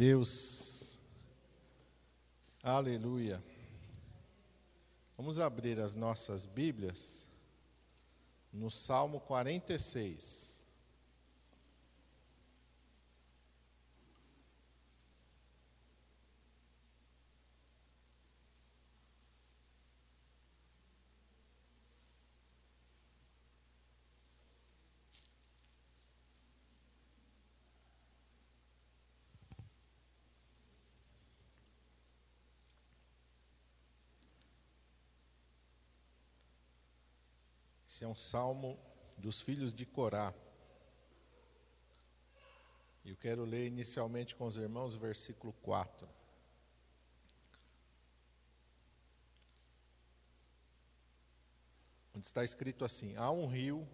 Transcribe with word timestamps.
Deus. 0.00 0.98
Aleluia. 2.62 3.44
Vamos 5.14 5.38
abrir 5.38 5.78
as 5.78 5.94
nossas 5.94 6.46
Bíblias 6.46 7.28
no 8.50 8.70
Salmo 8.70 9.20
46. 9.20 10.49
Esse 38.00 38.06
é 38.06 38.08
um 38.08 38.14
salmo 38.14 38.78
dos 39.18 39.42
filhos 39.42 39.74
de 39.74 39.84
Corá. 39.84 40.32
Eu 43.04 43.14
quero 43.14 43.44
ler 43.44 43.66
inicialmente 43.66 44.34
com 44.34 44.46
os 44.46 44.56
irmãos 44.56 44.94
o 44.94 44.98
versículo 44.98 45.52
4. 45.60 46.08
Onde 52.16 52.24
está 52.24 52.42
escrito 52.42 52.86
assim: 52.86 53.16
Há 53.16 53.30
um 53.30 53.46
rio 53.46 53.86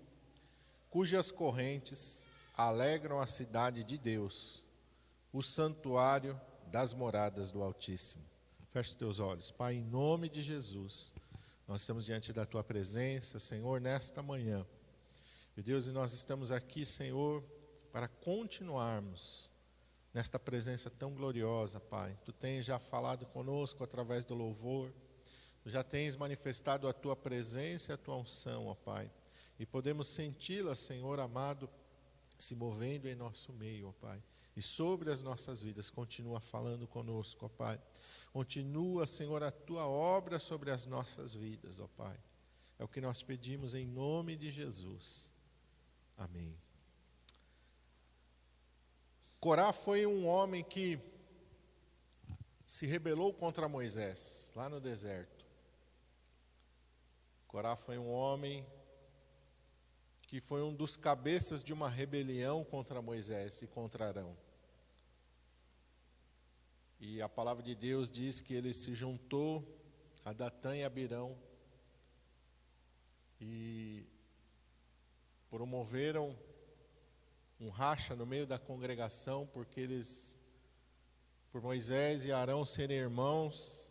cujas 0.89 1.33
correntes 1.33 2.29
alegram 2.55 3.21
a 3.21 3.27
cidade 3.27 3.83
de 3.83 3.99
Deus, 3.99 4.65
o 5.33 5.43
santuário 5.43 6.41
das 6.69 6.95
moradas 6.95 7.51
do 7.51 7.61
Altíssimo. 7.61 8.23
Feche 8.71 8.97
teus 8.97 9.19
olhos, 9.19 9.51
Pai, 9.51 9.75
em 9.75 9.83
nome 9.85 10.29
de 10.29 10.43
Jesus. 10.43 11.13
Nós 11.67 11.81
estamos 11.81 12.05
diante 12.05 12.33
da 12.33 12.47
tua 12.47 12.63
presença, 12.63 13.41
Senhor, 13.41 13.81
nesta 13.81 14.23
manhã. 14.23 14.65
E 15.57 15.63
Deus, 15.63 15.89
e 15.89 15.91
nós 15.91 16.13
estamos 16.13 16.53
aqui, 16.53 16.87
Senhor, 16.87 17.43
para 17.91 18.07
continuarmos 18.07 19.51
nesta 20.15 20.39
presença 20.39 20.89
tão 20.89 21.13
gloriosa, 21.13 21.81
Pai. 21.81 22.17
Tu 22.25 22.33
tens 22.33 22.65
já 22.65 22.79
falado 22.79 23.27
conosco 23.27 23.83
através 23.83 24.25
do 24.25 24.33
louvor, 24.33 24.93
tu 25.61 25.69
já 25.69 25.83
tens 25.83 26.15
manifestado 26.15 26.87
a 26.87 26.93
tua 26.93 27.17
presença 27.17 27.91
e 27.91 27.95
a 27.95 27.99
tua 27.99 28.15
unção, 28.15 28.69
ó 28.69 28.75
Pai. 28.77 29.11
E 29.59 29.67
podemos 29.67 30.07
senti-la, 30.07 30.77
Senhor 30.77 31.19
amado, 31.19 31.69
se 32.39 32.55
movendo 32.55 33.09
em 33.09 33.17
nosso 33.17 33.53
meio, 33.53 33.89
ó 33.89 33.93
Pai. 33.93 34.23
E 34.57 34.63
sobre 34.63 35.11
as 35.11 35.21
nossas 35.21 35.63
vidas, 35.63 35.91
continua 35.91 36.39
falando 36.39 36.87
conosco, 36.87 37.47
ó 37.47 37.49
Pai. 37.49 37.81
Continua, 38.33 39.07
Senhor, 39.07 39.43
a 39.43 39.51
tua 39.51 39.87
obra 39.87 40.39
sobre 40.39 40.71
as 40.71 40.87
nossas 40.87 41.35
vidas, 41.35 41.81
ó 41.81 41.89
Pai. 41.89 42.19
É 42.79 42.85
o 42.85 42.89
que 42.89 43.01
nós 43.01 43.23
pedimos 43.23 43.75
em 43.75 43.87
nome 43.87 44.37
de 44.37 44.51
Jesus. 44.51 45.33
Amém. 46.17 46.57
Corá 49.41 49.73
foi 49.73 50.07
um 50.07 50.27
homem 50.27 50.65
que 50.65 50.99
se 52.67 52.87
rebelou 52.87 53.33
contra 53.33 53.69
Moisés, 53.69 54.53
lá 54.55 54.69
no 54.69 54.81
deserto. 54.81 55.47
Corá 57.47 57.77
foi 57.77 57.97
um 57.97 58.11
homem 58.11 58.67
que 60.27 60.41
foi 60.41 60.63
um 60.63 60.75
dos 60.75 60.97
cabeças 60.97 61.63
de 61.63 61.73
uma 61.73 61.89
rebelião 61.89 62.65
contra 62.65 63.01
Moisés 63.01 63.63
e 63.63 63.67
contra 63.67 64.09
Arão. 64.09 64.37
E 66.99 67.21
a 67.21 67.29
palavra 67.29 67.63
de 67.63 67.75
Deus 67.75 68.11
diz 68.11 68.41
que 68.41 68.55
ele 68.55 68.73
se 68.73 68.95
juntou 68.95 69.65
a 70.25 70.33
Datã 70.33 70.77
e 70.77 70.83
Abirão 70.83 71.37
e 73.41 74.05
promoveram 75.51 76.37
um 77.61 77.69
racha 77.69 78.15
no 78.15 78.27
meio 78.27 78.47
da 78.47 78.59
congregação, 78.59 79.47
porque 79.47 79.81
eles, 79.81 80.35
por 81.51 81.63
Moisés 81.63 82.25
e 82.25 82.33
Arão 82.33 82.65
serem 82.65 82.97
irmãos, 82.97 83.91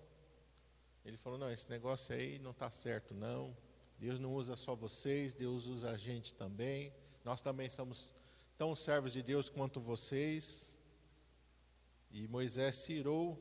ele 1.06 1.18
falou: 1.18 1.38
não, 1.38 1.52
esse 1.52 1.70
negócio 1.70 2.16
aí 2.16 2.40
não 2.40 2.52
está 2.52 2.72
certo, 2.72 3.14
não. 3.14 3.56
Deus 3.98 4.20
não 4.20 4.34
usa 4.34 4.56
só 4.56 4.76
vocês, 4.76 5.34
Deus 5.34 5.68
usa 5.68 5.92
a 5.92 5.98
gente 5.98 6.34
também. 6.34 6.92
Nós 7.24 7.42
também 7.42 7.70
somos 7.70 8.10
tão 8.58 8.76
servos 8.76 9.14
de 9.14 9.22
Deus 9.22 9.48
quanto 9.48 9.80
vocês. 9.80 10.75
E 12.18 12.30
Moisés 12.30 12.76
se 12.76 12.94
irou, 12.94 13.38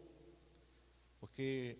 porque 1.21 1.79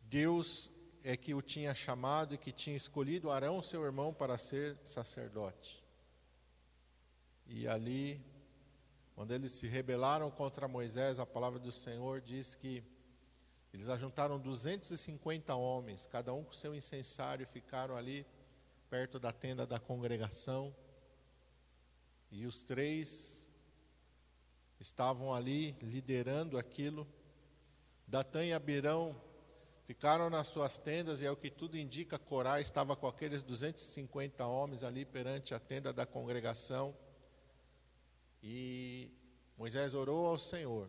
Deus 0.00 0.72
é 1.04 1.16
que 1.16 1.32
o 1.34 1.40
tinha 1.40 1.72
chamado 1.72 2.34
e 2.34 2.38
que 2.38 2.50
tinha 2.50 2.76
escolhido 2.76 3.30
Arão, 3.30 3.62
seu 3.62 3.84
irmão, 3.84 4.12
para 4.12 4.36
ser 4.36 4.76
sacerdote. 4.82 5.84
E 7.46 7.68
ali, 7.68 8.20
quando 9.14 9.30
eles 9.30 9.52
se 9.52 9.68
rebelaram 9.68 10.32
contra 10.32 10.66
Moisés, 10.66 11.20
a 11.20 11.24
palavra 11.24 11.60
do 11.60 11.70
Senhor 11.70 12.20
diz 12.20 12.56
que 12.56 12.82
eles 13.72 13.88
ajuntaram 13.88 14.36
250 14.36 15.54
homens, 15.54 16.06
cada 16.06 16.34
um 16.34 16.42
com 16.42 16.52
seu 16.52 16.74
incensário, 16.74 17.44
e 17.44 17.46
ficaram 17.46 17.96
ali 17.96 18.26
perto 18.90 19.20
da 19.20 19.30
tenda 19.30 19.64
da 19.64 19.78
congregação. 19.78 20.74
E 22.32 22.46
os 22.46 22.64
três 22.64 23.45
estavam 24.80 25.32
ali 25.32 25.72
liderando 25.82 26.58
aquilo. 26.58 27.06
Datã 28.06 28.44
e 28.44 28.52
Abirão 28.52 29.20
ficaram 29.84 30.28
nas 30.28 30.48
suas 30.48 30.78
tendas, 30.78 31.20
e 31.20 31.26
é 31.26 31.30
o 31.30 31.36
que 31.36 31.50
tudo 31.50 31.76
indica, 31.76 32.18
Corá 32.18 32.60
estava 32.60 32.96
com 32.96 33.06
aqueles 33.06 33.42
250 33.42 34.44
homens 34.46 34.82
ali 34.82 35.04
perante 35.04 35.54
a 35.54 35.58
tenda 35.58 35.92
da 35.92 36.04
congregação. 36.04 36.94
E 38.42 39.10
Moisés 39.56 39.94
orou 39.94 40.26
ao 40.26 40.38
Senhor. 40.38 40.88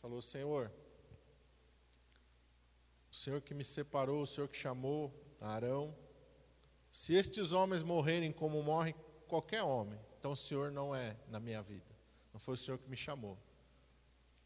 Falou: 0.00 0.20
Senhor, 0.20 0.70
o 3.10 3.14
Senhor 3.14 3.40
que 3.40 3.54
me 3.54 3.64
separou, 3.64 4.22
o 4.22 4.26
Senhor 4.26 4.48
que 4.48 4.56
chamou 4.56 5.12
Arão, 5.40 5.94
se 6.90 7.14
estes 7.14 7.52
homens 7.52 7.82
morrerem 7.82 8.32
como 8.32 8.62
morre 8.62 8.94
qualquer 9.26 9.62
homem, 9.62 9.98
então 10.22 10.30
o 10.30 10.36
Senhor 10.36 10.70
não 10.70 10.94
é 10.94 11.16
na 11.26 11.40
minha 11.40 11.60
vida. 11.60 11.90
Não 12.32 12.38
foi 12.38 12.54
o 12.54 12.56
Senhor 12.56 12.78
que 12.78 12.88
me 12.88 12.96
chamou. 12.96 13.36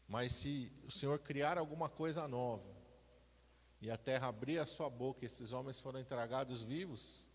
Mas 0.07 0.33
se 0.33 0.71
o 0.87 0.89
Senhor 0.89 1.19
criar 1.19 1.55
alguma 1.55 1.87
coisa 1.87 2.27
nova 2.27 2.75
e 3.79 3.91
a 3.91 3.95
terra 3.95 4.27
abrir 4.27 4.57
a 4.57 4.65
sua 4.65 4.89
boca 4.89 5.23
e 5.23 5.27
esses 5.27 5.51
homens 5.51 5.77
foram 5.77 5.99
entregados 5.99 6.63
vivos, 6.63 7.27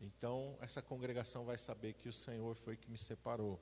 então 0.00 0.58
essa 0.60 0.82
congregação 0.82 1.44
vai 1.44 1.56
saber 1.56 1.92
que 1.92 2.08
o 2.08 2.12
Senhor 2.12 2.56
foi 2.56 2.76
que 2.76 2.90
me 2.90 2.98
separou. 2.98 3.60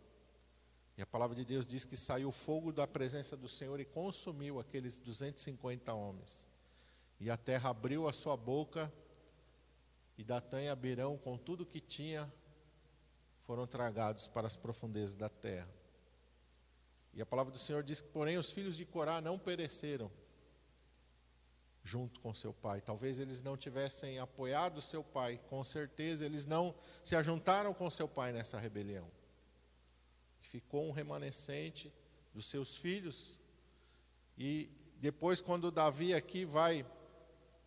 E 0.96 1.02
a 1.02 1.06
palavra 1.06 1.36
de 1.36 1.44
Deus 1.44 1.66
diz 1.66 1.84
que 1.84 1.98
saiu 1.98 2.32
fogo 2.32 2.72
da 2.72 2.86
presença 2.86 3.36
do 3.36 3.48
Senhor 3.48 3.78
e 3.80 3.84
consumiu 3.84 4.58
aqueles 4.58 4.98
250 4.98 5.92
homens. 5.92 6.46
E 7.20 7.28
a 7.28 7.36
terra 7.36 7.68
abriu 7.68 8.08
a 8.08 8.14
sua 8.14 8.34
boca 8.34 8.90
e 10.16 10.24
Datã 10.24 10.62
e 10.62 10.70
Abirão, 10.70 11.18
com 11.18 11.36
tudo 11.36 11.66
que 11.66 11.82
tinha, 11.82 12.32
foram 13.46 13.66
tragados 13.66 14.26
para 14.26 14.46
as 14.46 14.56
profundezas 14.56 15.16
da 15.16 15.28
terra. 15.28 15.68
E 17.12 17.22
a 17.22 17.26
palavra 17.26 17.52
do 17.52 17.58
Senhor 17.58 17.82
diz 17.82 18.00
que, 18.00 18.08
porém, 18.08 18.36
os 18.36 18.50
filhos 18.50 18.76
de 18.76 18.84
Corá 18.84 19.20
não 19.20 19.38
pereceram 19.38 20.10
junto 21.84 22.18
com 22.20 22.34
seu 22.34 22.52
pai. 22.52 22.80
Talvez 22.80 23.20
eles 23.20 23.42
não 23.42 23.56
tivessem 23.56 24.18
apoiado 24.18 24.80
seu 24.80 25.04
pai, 25.04 25.38
com 25.48 25.62
certeza 25.62 26.24
eles 26.24 26.46
não 26.46 26.74
se 27.04 27.14
ajuntaram 27.14 27.74
com 27.74 27.88
seu 27.90 28.08
pai 28.08 28.32
nessa 28.32 28.58
rebelião. 28.58 29.08
Ficou 30.40 30.88
um 30.88 30.92
remanescente 30.92 31.92
dos 32.32 32.46
seus 32.46 32.76
filhos. 32.76 33.38
E 34.36 34.70
depois, 34.96 35.40
quando 35.40 35.70
Davi 35.70 36.14
aqui 36.14 36.44
vai 36.44 36.84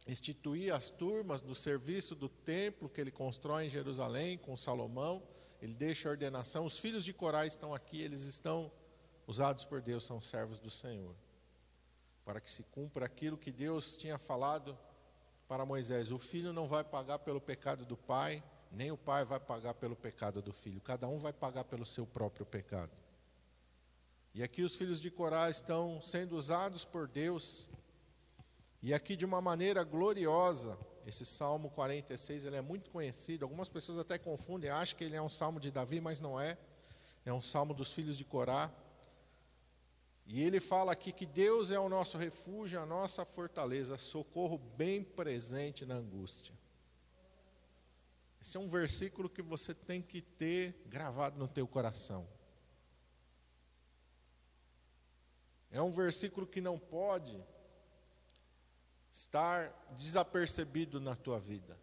instituir 0.08 0.74
as 0.74 0.90
turmas 0.90 1.42
do 1.42 1.54
serviço 1.54 2.16
do 2.16 2.28
templo 2.28 2.90
que 2.90 3.00
ele 3.00 3.12
constrói 3.12 3.66
em 3.66 3.70
Jerusalém 3.70 4.38
com 4.38 4.58
Salomão, 4.58 5.22
ele 5.62 5.74
deixa 5.74 6.08
a 6.08 6.12
ordenação. 6.12 6.66
Os 6.66 6.78
filhos 6.78 7.04
de 7.04 7.14
Corá 7.14 7.46
estão 7.46 7.74
aqui, 7.74 8.02
eles 8.02 8.22
estão 8.22 8.72
usados 9.26 9.66
por 9.66 9.82
Deus, 9.82 10.06
são 10.06 10.22
servos 10.22 10.60
do 10.60 10.70
Senhor. 10.70 11.16
Para 12.24 12.40
que 12.40 12.52
se 12.52 12.64
cumpra 12.64 13.06
aquilo 13.06 13.38
que 13.38 13.52
Deus 13.52 13.98
tinha 13.98 14.18
falado 14.18 14.78
para 15.48 15.66
Moisés: 15.66 16.12
o 16.12 16.18
filho 16.18 16.54
não 16.54 16.68
vai 16.68 16.84
pagar 16.84 17.20
pelo 17.20 17.42
pecado 17.42 17.86
do 17.86 17.98
pai, 17.98 18.44
nem 18.72 18.92
o 18.92 18.98
pai 18.98 19.26
vai 19.26 19.40
pagar 19.40 19.74
pelo 19.74 19.96
pecado 19.96 20.42
do 20.42 20.52
filho, 20.52 20.82
cada 20.82 21.08
um 21.08 21.18
vai 21.18 21.34
pagar 21.34 21.64
pelo 21.64 21.86
seu 21.86 22.06
próprio 22.06 22.46
pecado. 22.46 22.92
E 24.34 24.44
aqui 24.44 24.62
os 24.62 24.76
filhos 24.76 25.02
de 25.02 25.10
Corá 25.10 25.50
estão 25.50 26.02
sendo 26.02 26.36
usados 26.36 26.86
por 26.86 27.08
Deus, 27.08 27.70
e 28.84 28.94
aqui 28.94 29.16
de 29.16 29.26
uma 29.26 29.42
maneira 29.42 29.84
gloriosa, 29.84 30.78
esse 31.08 31.24
Salmo 31.24 31.70
46, 31.70 32.44
ele 32.44 32.58
é 32.58 32.62
muito 32.62 32.92
conhecido. 32.92 33.46
Algumas 33.46 33.70
pessoas 33.70 33.98
até 33.98 34.18
confundem, 34.18 34.70
acham 34.70 34.98
que 34.98 35.06
ele 35.06 35.16
é 35.16 35.22
um 35.22 35.30
salmo 35.30 35.58
de 35.58 35.72
Davi, 35.72 36.02
mas 36.02 36.20
não 36.20 36.38
é. 36.38 36.58
É 37.26 37.32
um 37.32 37.42
salmo 37.42 37.74
dos 37.74 37.94
filhos 37.94 38.18
de 38.18 38.26
Corá. 38.26 38.70
E 40.26 40.44
ele 40.44 40.60
fala 40.60 40.92
aqui 40.92 41.14
que 41.14 41.26
Deus 41.26 41.72
é 41.72 41.80
o 41.80 41.88
nosso 41.88 42.18
refúgio, 42.18 42.82
a 42.82 42.86
nossa 42.86 43.24
fortaleza, 43.24 43.98
socorro 43.98 44.58
bem 44.58 45.02
presente 45.02 45.86
na 45.86 45.96
angústia. 45.96 46.54
Esse 48.42 48.58
é 48.58 48.60
um 48.60 48.68
versículo 48.68 49.30
que 49.30 49.42
você 49.42 49.74
tem 49.74 50.02
que 50.02 50.22
ter 50.22 50.76
gravado 50.88 51.40
no 51.40 51.48
teu 51.48 51.66
coração. 51.66 52.28
É 55.72 55.82
um 55.82 55.92
versículo 55.92 56.46
que 56.46 56.60
não 56.60 56.78
pode 56.78 57.42
estar 59.12 59.72
desapercebido 59.98 61.00
na 61.00 61.16
tua 61.16 61.40
vida. 61.40 61.78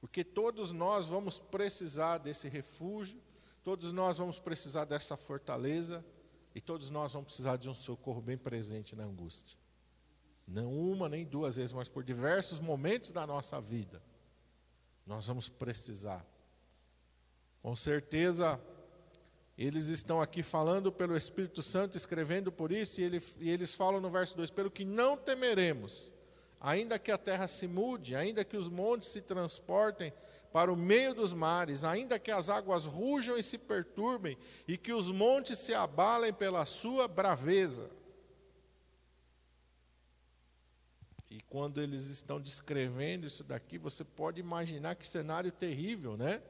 Porque 0.00 0.22
todos 0.22 0.70
nós 0.70 1.08
vamos 1.08 1.38
precisar 1.38 2.18
desse 2.18 2.48
refúgio, 2.48 3.20
todos 3.64 3.92
nós 3.92 4.18
vamos 4.18 4.38
precisar 4.38 4.84
dessa 4.84 5.16
fortaleza 5.16 6.04
e 6.54 6.60
todos 6.60 6.90
nós 6.90 7.12
vamos 7.12 7.26
precisar 7.26 7.56
de 7.56 7.68
um 7.68 7.74
socorro 7.74 8.20
bem 8.20 8.38
presente 8.38 8.94
na 8.94 9.04
angústia. 9.04 9.58
Não 10.46 10.72
uma 10.72 11.08
nem 11.08 11.24
duas 11.24 11.56
vezes, 11.56 11.72
mas 11.72 11.88
por 11.88 12.02
diversos 12.02 12.58
momentos 12.58 13.12
da 13.12 13.26
nossa 13.26 13.60
vida. 13.60 14.02
Nós 15.06 15.26
vamos 15.26 15.48
precisar. 15.48 16.24
Com 17.60 17.74
certeza, 17.76 18.58
eles 19.58 19.88
estão 19.88 20.20
aqui 20.20 20.42
falando 20.42 20.92
pelo 20.92 21.16
Espírito 21.16 21.62
Santo, 21.62 21.96
escrevendo 21.96 22.52
por 22.52 22.70
isso, 22.70 23.00
e, 23.00 23.04
ele, 23.04 23.22
e 23.38 23.50
eles 23.50 23.74
falam 23.74 24.00
no 24.00 24.08
verso 24.08 24.36
2: 24.36 24.50
pelo 24.50 24.70
que 24.70 24.84
não 24.84 25.16
temeremos, 25.16 26.12
ainda 26.60 26.98
que 26.98 27.10
a 27.10 27.18
terra 27.18 27.46
se 27.46 27.66
mude, 27.66 28.14
ainda 28.14 28.44
que 28.44 28.56
os 28.56 28.68
montes 28.68 29.08
se 29.08 29.20
transportem 29.20 30.12
para 30.52 30.72
o 30.72 30.76
meio 30.76 31.14
dos 31.14 31.32
mares, 31.32 31.84
ainda 31.84 32.18
que 32.18 32.30
as 32.30 32.48
águas 32.48 32.84
rujam 32.84 33.36
e 33.36 33.42
se 33.42 33.58
perturbem, 33.58 34.36
e 34.66 34.76
que 34.76 34.92
os 34.92 35.10
montes 35.10 35.58
se 35.58 35.74
abalem 35.74 36.32
pela 36.32 36.64
sua 36.64 37.06
braveza. 37.06 37.90
E 41.30 41.40
quando 41.42 41.80
eles 41.80 42.06
estão 42.06 42.40
descrevendo 42.40 43.26
isso 43.26 43.44
daqui, 43.44 43.76
você 43.76 44.02
pode 44.02 44.40
imaginar 44.40 44.96
que 44.96 45.06
cenário 45.06 45.52
terrível, 45.52 46.16
né? 46.16 46.42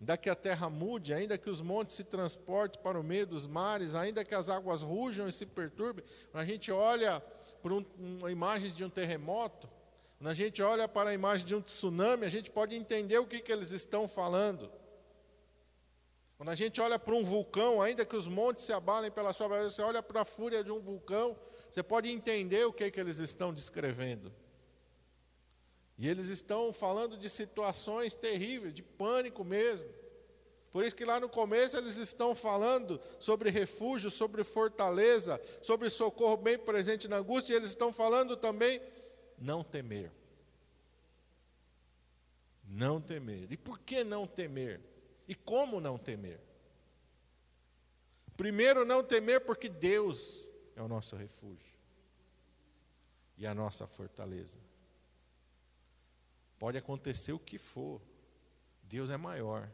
Ainda 0.00 0.16
que 0.16 0.28
a 0.28 0.34
terra 0.34 0.68
mude, 0.68 1.14
ainda 1.14 1.38
que 1.38 1.48
os 1.48 1.62
montes 1.62 1.94
se 1.94 2.02
transportem 2.02 2.82
para 2.82 2.98
o 2.98 3.04
meio 3.04 3.24
dos 3.24 3.46
mares, 3.46 3.94
ainda 3.94 4.24
que 4.24 4.34
as 4.34 4.50
águas 4.50 4.82
rujam 4.82 5.28
e 5.28 5.32
se 5.32 5.46
perturbem, 5.46 6.04
a 6.34 6.44
gente 6.44 6.72
olha 6.72 7.22
para 7.62 7.72
um, 7.74 7.84
uma 7.98 8.30
imagem 8.30 8.70
de 8.70 8.84
um 8.84 8.90
terremoto, 8.90 9.68
quando 10.18 10.30
a 10.30 10.34
gente 10.34 10.62
olha 10.62 10.86
para 10.86 11.10
a 11.10 11.14
imagem 11.14 11.46
de 11.46 11.54
um 11.54 11.60
tsunami, 11.60 12.26
a 12.26 12.28
gente 12.28 12.50
pode 12.50 12.74
entender 12.74 13.18
o 13.18 13.26
que, 13.26 13.40
que 13.40 13.52
eles 13.52 13.70
estão 13.72 14.06
falando. 14.06 14.70
Quando 16.36 16.50
a 16.50 16.54
gente 16.54 16.80
olha 16.80 16.98
para 16.98 17.14
um 17.14 17.24
vulcão, 17.24 17.80
ainda 17.80 18.04
que 18.04 18.16
os 18.16 18.26
montes 18.26 18.64
se 18.64 18.72
abalem 18.72 19.10
pela 19.10 19.32
sua 19.32 19.48
braveza, 19.48 19.70
você 19.70 19.82
olha 19.82 20.02
para 20.02 20.22
a 20.22 20.24
fúria 20.24 20.64
de 20.64 20.72
um 20.72 20.80
vulcão, 20.80 21.36
você 21.70 21.82
pode 21.82 22.10
entender 22.10 22.64
o 22.64 22.72
que, 22.72 22.90
que 22.90 23.00
eles 23.00 23.20
estão 23.20 23.52
descrevendo. 23.52 24.32
E 25.96 26.08
eles 26.08 26.28
estão 26.28 26.72
falando 26.72 27.16
de 27.16 27.30
situações 27.30 28.14
terríveis, 28.14 28.74
de 28.74 28.82
pânico 28.82 29.44
mesmo. 29.44 29.88
Por 30.72 30.84
isso 30.84 30.96
que 30.96 31.04
lá 31.04 31.20
no 31.20 31.28
começo 31.28 31.76
eles 31.76 31.98
estão 31.98 32.34
falando 32.34 32.98
sobre 33.18 33.50
refúgio, 33.50 34.10
sobre 34.10 34.42
fortaleza, 34.42 35.38
sobre 35.60 35.90
socorro 35.90 36.38
bem 36.38 36.58
presente 36.58 37.06
na 37.06 37.16
angústia, 37.18 37.52
e 37.52 37.56
eles 37.56 37.68
estão 37.68 37.92
falando 37.92 38.38
também 38.38 38.80
não 39.38 39.62
temer. 39.62 40.10
Não 42.64 43.02
temer. 43.02 43.52
E 43.52 43.56
por 43.56 43.78
que 43.80 44.02
não 44.02 44.26
temer? 44.26 44.80
E 45.28 45.34
como 45.34 45.78
não 45.78 45.98
temer? 45.98 46.40
Primeiro, 48.34 48.86
não 48.86 49.04
temer 49.04 49.42
porque 49.42 49.68
Deus 49.68 50.50
é 50.74 50.80
o 50.80 50.88
nosso 50.88 51.14
refúgio 51.16 51.76
e 53.36 53.46
a 53.46 53.54
nossa 53.54 53.86
fortaleza. 53.86 54.58
Pode 56.58 56.78
acontecer 56.78 57.32
o 57.32 57.38
que 57.38 57.58
for, 57.58 58.00
Deus 58.82 59.10
é 59.10 59.18
maior. 59.18 59.68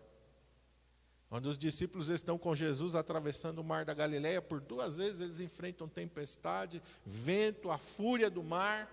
Quando 1.28 1.46
os 1.46 1.58
discípulos 1.58 2.08
estão 2.08 2.38
com 2.38 2.54
Jesus 2.54 2.94
atravessando 2.94 3.58
o 3.58 3.64
mar 3.64 3.84
da 3.84 3.92
Galileia, 3.92 4.40
por 4.40 4.60
duas 4.60 4.96
vezes 4.96 5.20
eles 5.20 5.40
enfrentam 5.40 5.86
tempestade, 5.86 6.82
vento, 7.04 7.70
a 7.70 7.76
fúria 7.76 8.30
do 8.30 8.42
mar. 8.42 8.90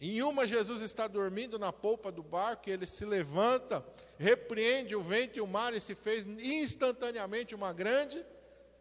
Em 0.00 0.20
uma, 0.20 0.48
Jesus 0.48 0.82
está 0.82 1.06
dormindo 1.06 1.60
na 1.60 1.72
polpa 1.72 2.10
do 2.10 2.24
barco, 2.24 2.68
e 2.68 2.72
ele 2.72 2.86
se 2.86 3.04
levanta, 3.04 3.86
repreende 4.18 4.96
o 4.96 5.02
vento 5.02 5.38
e 5.38 5.40
o 5.40 5.46
mar, 5.46 5.72
e 5.72 5.80
se 5.80 5.94
fez 5.94 6.26
instantaneamente 6.26 7.54
uma 7.54 7.72
grande 7.72 8.24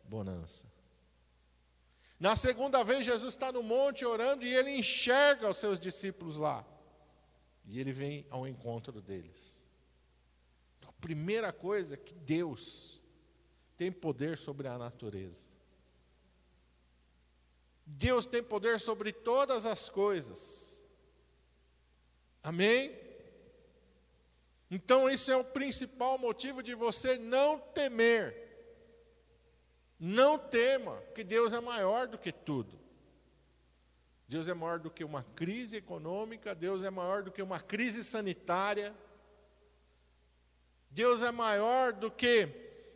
bonança. 0.03 0.65
Na 2.19 2.35
segunda 2.35 2.83
vez, 2.83 3.05
Jesus 3.05 3.33
está 3.33 3.51
no 3.51 3.61
monte 3.61 4.03
orando 4.03 4.43
e 4.45 4.55
ele 4.55 4.71
enxerga 4.71 5.49
os 5.49 5.57
seus 5.57 5.79
discípulos 5.79 6.37
lá. 6.37 6.65
E 7.65 7.79
ele 7.79 7.91
vem 7.91 8.25
ao 8.29 8.47
encontro 8.47 9.01
deles. 9.01 9.62
Primeira 11.03 11.51
coisa 11.51 11.95
é 11.95 11.97
que 11.97 12.13
Deus 12.13 13.03
tem 13.75 13.91
poder 13.91 14.37
sobre 14.37 14.69
a 14.69 14.77
natureza. 14.77 15.49
Deus 17.85 18.25
tem 18.25 18.41
poder 18.41 18.79
sobre 18.79 19.11
todas 19.11 19.65
as 19.65 19.89
coisas. 19.89 20.81
Amém? 22.41 22.97
Então, 24.71 25.09
isso 25.09 25.29
é 25.29 25.35
o 25.35 25.43
principal 25.43 26.17
motivo 26.17 26.63
de 26.63 26.73
você 26.73 27.17
não 27.17 27.59
temer. 27.59 28.33
Não 29.99 30.39
tema, 30.39 31.01
porque 31.01 31.25
Deus 31.25 31.51
é 31.51 31.59
maior 31.59 32.07
do 32.07 32.17
que 32.17 32.31
tudo. 32.31 32.79
Deus 34.25 34.47
é 34.47 34.53
maior 34.53 34.79
do 34.79 34.89
que 34.89 35.03
uma 35.03 35.23
crise 35.35 35.75
econômica, 35.75 36.55
Deus 36.55 36.81
é 36.81 36.89
maior 36.89 37.23
do 37.23 37.31
que 37.31 37.41
uma 37.41 37.59
crise 37.59 38.05
sanitária. 38.05 38.95
Deus 40.93 41.21
é 41.21 41.31
maior 41.31 41.91
do 41.91 42.11
que 42.11 42.47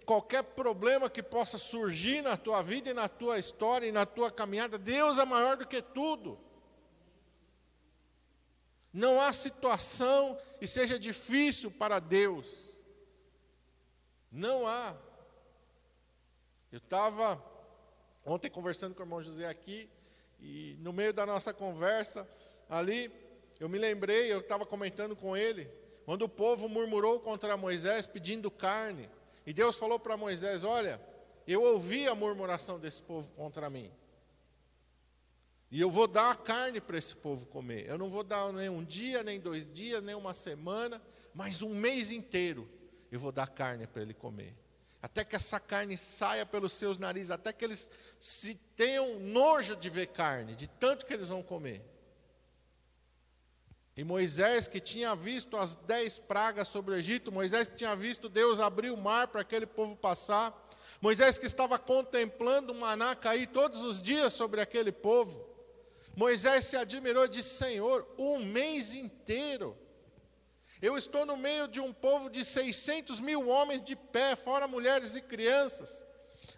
qualquer 0.06 0.44
problema 0.44 1.10
que 1.10 1.24
possa 1.24 1.58
surgir 1.58 2.22
na 2.22 2.38
tua 2.38 2.62
vida 2.62 2.92
e 2.92 2.94
na 2.94 3.10
tua 3.10 3.40
história 3.40 3.88
e 3.88 3.92
na 3.92 4.06
tua 4.06 4.32
caminhada. 4.32 4.78
Deus 4.78 5.18
é 5.18 5.26
maior 5.26 5.58
do 5.58 5.68
que 5.68 5.82
tudo. 5.82 6.40
Não 8.94 9.20
há 9.20 9.34
situação 9.34 10.40
e 10.62 10.68
seja 10.68 10.98
difícil 10.98 11.72
para 11.72 12.00
Deus. 12.00 12.72
Não 14.32 14.68
há. 14.68 14.96
Eu 16.72 16.78
estava 16.78 17.44
ontem 18.24 18.50
conversando 18.50 18.94
com 18.94 19.02
o 19.02 19.06
irmão 19.06 19.24
José 19.24 19.48
aqui, 19.48 19.90
e 20.40 20.76
no 20.82 20.94
meio 20.94 21.14
da 21.14 21.26
nossa 21.26 21.54
conversa, 21.54 22.30
ali, 22.70 23.12
eu 23.60 23.68
me 23.68 23.80
lembrei, 23.80 24.32
eu 24.32 24.42
estava 24.42 24.66
comentando 24.66 25.16
com 25.16 25.36
ele, 25.36 25.72
quando 26.08 26.22
o 26.22 26.30
povo 26.30 26.70
murmurou 26.70 27.20
contra 27.20 27.58
Moisés 27.58 28.08
pedindo 28.08 28.50
carne, 28.50 29.10
e 29.46 29.52
Deus 29.52 29.76
falou 29.76 30.00
para 30.00 30.16
Moisés: 30.16 30.64
Olha, 30.64 31.02
eu 31.46 31.62
ouvi 31.62 32.08
a 32.08 32.16
murmuração 32.16 32.80
desse 32.80 33.02
povo 33.02 33.30
contra 33.32 33.70
mim. 33.70 33.92
E 35.70 35.82
eu 35.82 35.92
vou 35.92 36.08
dar 36.08 36.32
a 36.32 36.36
carne 36.36 36.80
para 36.80 36.98
esse 36.98 37.14
povo 37.14 37.46
comer. 37.48 37.86
Eu 37.90 37.98
não 37.98 38.10
vou 38.10 38.24
dar 38.24 38.54
nem 38.54 38.70
um 38.70 38.86
dia, 38.86 39.22
nem 39.22 39.38
dois 39.38 39.70
dias, 39.70 40.02
nem 40.02 40.16
uma 40.16 40.34
semana, 40.34 41.02
mas 41.34 41.62
um 41.62 41.76
mês 41.76 42.10
inteiro 42.10 42.70
eu 43.12 43.20
vou 43.20 43.34
dar 43.34 43.48
carne 43.48 43.86
para 43.86 44.02
ele 44.02 44.14
comer. 44.14 44.56
Até 45.02 45.26
que 45.26 45.36
essa 45.36 45.60
carne 45.60 45.98
saia 45.98 46.46
pelos 46.46 46.72
seus 46.72 46.98
narizes, 46.98 47.32
até 47.32 47.52
que 47.52 47.66
eles 47.66 47.92
se 48.18 48.56
tenham 48.78 49.20
nojo 49.20 49.76
de 49.76 49.90
ver 49.90 50.08
carne, 50.08 50.56
de 50.56 50.68
tanto 50.68 51.06
que 51.06 51.14
eles 51.14 51.28
vão 51.28 51.44
comer. 51.44 51.84
E 53.98 54.04
Moisés, 54.04 54.68
que 54.68 54.80
tinha 54.80 55.16
visto 55.16 55.58
as 55.58 55.76
dez 55.76 56.20
pragas 56.20 56.68
sobre 56.68 56.94
o 56.94 56.98
Egito, 56.98 57.32
Moisés 57.32 57.68
que 57.68 57.76
tinha 57.76 57.96
visto 57.96 58.30
Deus 58.30 58.60
abrir 58.60 58.92
o 58.92 58.98
mar 58.98 59.28
para 59.28 59.42
aquele 59.42 59.66
povo 59.66 59.96
passar, 59.96 60.56
Moisés 61.02 61.40
que 61.40 61.48
estava 61.48 61.80
contemplando 61.80 62.74
o 62.74 62.76
maná 62.76 63.16
cair 63.16 63.48
todos 63.48 63.82
os 63.82 64.00
dias 64.00 64.34
sobre 64.34 64.62
aquele 64.62 64.92
povo, 64.92 65.44
Moisés 66.16 66.66
se 66.66 66.78
admirou 66.78 67.26
e 67.26 67.30
disse: 67.30 67.58
Senhor, 67.58 68.08
um 68.20 68.38
mês 68.38 68.94
inteiro. 68.94 69.76
Eu 70.80 70.96
estou 70.96 71.26
no 71.26 71.36
meio 71.36 71.68
de 71.68 71.82
um 71.82 71.92
povo 71.92 72.30
de 72.30 72.46
600 72.46 73.20
mil 73.20 73.48
homens 73.50 73.82
de 73.82 73.96
pé, 73.96 74.36
fora 74.36 74.68
mulheres 74.68 75.16
e 75.16 75.22
crianças. 75.22 76.06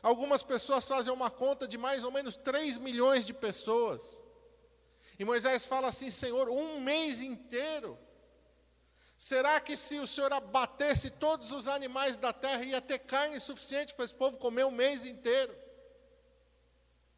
Algumas 0.03 0.43
pessoas 0.43 0.86
fazem 0.86 1.13
uma 1.13 1.29
conta 1.29 1.65
de 1.65 1.77
mais 1.77 2.03
ou 2.03 2.12
menos 2.12 2.36
3 2.36 2.77
milhões 2.77 3.25
de 3.25 3.34
pessoas. 3.34 4.22
E 5.20 5.26
Moisés 5.26 5.66
fala 5.66 5.90
assim: 5.90 6.10
Senhor, 6.10 6.48
um 6.50 6.80
mês 6.80 7.22
inteiro. 7.22 8.00
Será 9.18 9.60
que 9.60 9.76
se 9.76 10.00
o 10.00 10.08
Senhor 10.08 10.32
abatesse 10.32 11.10
todos 11.10 11.52
os 11.52 11.68
animais 11.68 12.16
da 12.16 12.32
terra, 12.32 12.64
ia 12.64 12.80
ter 12.80 13.00
carne 13.00 13.38
suficiente 13.38 13.94
para 13.94 14.06
esse 14.06 14.16
povo 14.16 14.38
comer 14.38 14.66
um 14.66 14.72
mês 14.72 15.04
inteiro? 15.04 15.54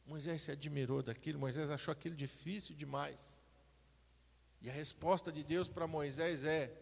Moisés 0.03 0.41
se 0.41 0.51
admirou 0.51 1.03
daquilo, 1.03 1.37
Moisés 1.37 1.69
achou 1.69 1.91
aquilo 1.91 2.15
difícil 2.15 2.75
demais. 2.75 3.39
E 4.59 4.69
a 4.69 4.73
resposta 4.73 5.31
de 5.31 5.43
Deus 5.43 5.67
para 5.67 5.85
Moisés 5.85 6.43
é: 6.43 6.75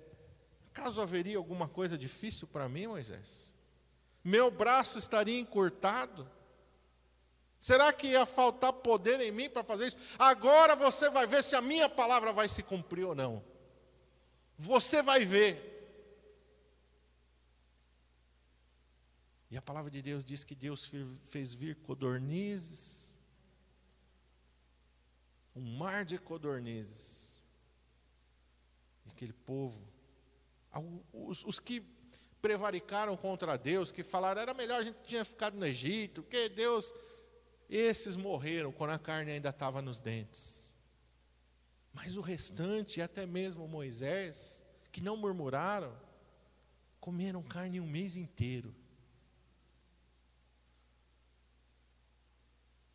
Acaso 0.67 1.01
haveria 1.01 1.37
alguma 1.37 1.67
coisa 1.67 1.97
difícil 1.97 2.47
para 2.47 2.69
mim, 2.69 2.87
Moisés? 2.87 3.53
Meu 4.23 4.49
braço 4.49 4.97
estaria 4.97 5.37
encurtado? 5.37 6.29
Será 7.59 7.91
que 7.91 8.07
ia 8.07 8.25
faltar 8.25 8.71
poder 8.71 9.19
em 9.19 9.31
mim 9.31 9.49
para 9.49 9.63
fazer 9.63 9.87
isso? 9.87 9.97
Agora 10.17 10.75
você 10.75 11.09
vai 11.09 11.27
ver 11.27 11.43
se 11.43 11.55
a 11.55 11.61
minha 11.61 11.89
palavra 11.89 12.31
vai 12.31 12.47
se 12.47 12.63
cumprir 12.63 13.05
ou 13.05 13.13
não. 13.13 13.43
Você 14.57 15.01
vai 15.01 15.25
ver. 15.25 15.69
E 19.51 19.57
a 19.57 19.61
palavra 19.61 19.91
de 19.91 20.01
Deus 20.01 20.23
diz 20.23 20.43
que 20.43 20.55
Deus 20.55 20.89
fez 21.25 21.53
vir 21.53 21.75
codornizes, 21.77 23.17
um 25.55 25.77
mar 25.77 26.05
de 26.05 26.17
codornizes. 26.17 27.41
E 29.05 29.09
aquele 29.09 29.33
povo, 29.33 29.81
os, 31.11 31.43
os 31.43 31.59
que 31.59 31.83
prevaricaram 32.41 33.17
contra 33.17 33.57
Deus, 33.57 33.91
que 33.91 34.03
falaram 34.03 34.41
era 34.41 34.53
melhor 34.53 34.81
a 34.81 34.83
gente 34.83 34.99
tinha 35.03 35.25
ficado 35.25 35.57
no 35.57 35.65
Egito, 35.65 36.21
porque 36.21 36.47
Deus 36.47 36.93
esses 37.69 38.15
morreram 38.15 38.71
quando 38.71 38.91
a 38.91 38.99
carne 38.99 39.31
ainda 39.31 39.49
estava 39.49 39.81
nos 39.81 39.99
dentes. 39.99 40.73
Mas 41.93 42.17
o 42.17 42.21
restante, 42.21 43.01
até 43.01 43.25
mesmo 43.25 43.67
Moisés, 43.67 44.63
que 44.91 45.01
não 45.01 45.15
murmuraram, 45.15 45.95
comeram 46.99 47.43
carne 47.43 47.79
um 47.79 47.87
mês 47.87 48.15
inteiro. 48.15 48.73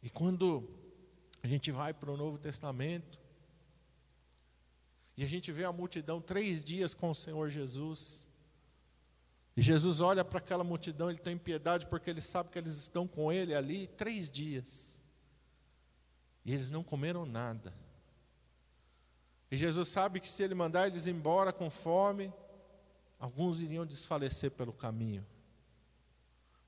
E 0.02 0.10
quando 0.10 0.68
a 1.42 1.46
gente 1.46 1.70
vai 1.70 1.94
para 1.94 2.10
o 2.10 2.16
Novo 2.16 2.38
Testamento, 2.38 3.18
e 5.16 5.22
a 5.22 5.26
gente 5.26 5.52
vê 5.52 5.64
a 5.64 5.72
multidão 5.72 6.20
três 6.20 6.64
dias 6.64 6.92
com 6.92 7.10
o 7.10 7.14
Senhor 7.14 7.48
Jesus, 7.48 8.26
e 9.56 9.62
Jesus 9.62 10.00
olha 10.00 10.24
para 10.24 10.38
aquela 10.38 10.64
multidão, 10.64 11.08
ele 11.08 11.18
tem 11.18 11.38
piedade, 11.38 11.86
porque 11.86 12.10
ele 12.10 12.20
sabe 12.20 12.50
que 12.50 12.58
eles 12.58 12.76
estão 12.76 13.06
com 13.06 13.32
ele 13.32 13.54
ali 13.54 13.86
três 13.86 14.30
dias. 14.30 14.98
E 16.44 16.52
eles 16.52 16.70
não 16.70 16.82
comeram 16.82 17.24
nada. 17.24 17.72
E 19.50 19.56
Jesus 19.56 19.88
sabe 19.88 20.18
que 20.18 20.28
se 20.28 20.42
ele 20.42 20.54
mandar 20.54 20.88
eles 20.88 21.06
embora 21.06 21.52
com 21.52 21.70
fome, 21.70 22.32
alguns 23.18 23.60
iriam 23.60 23.86
desfalecer 23.86 24.50
pelo 24.50 24.72
caminho. 24.72 25.24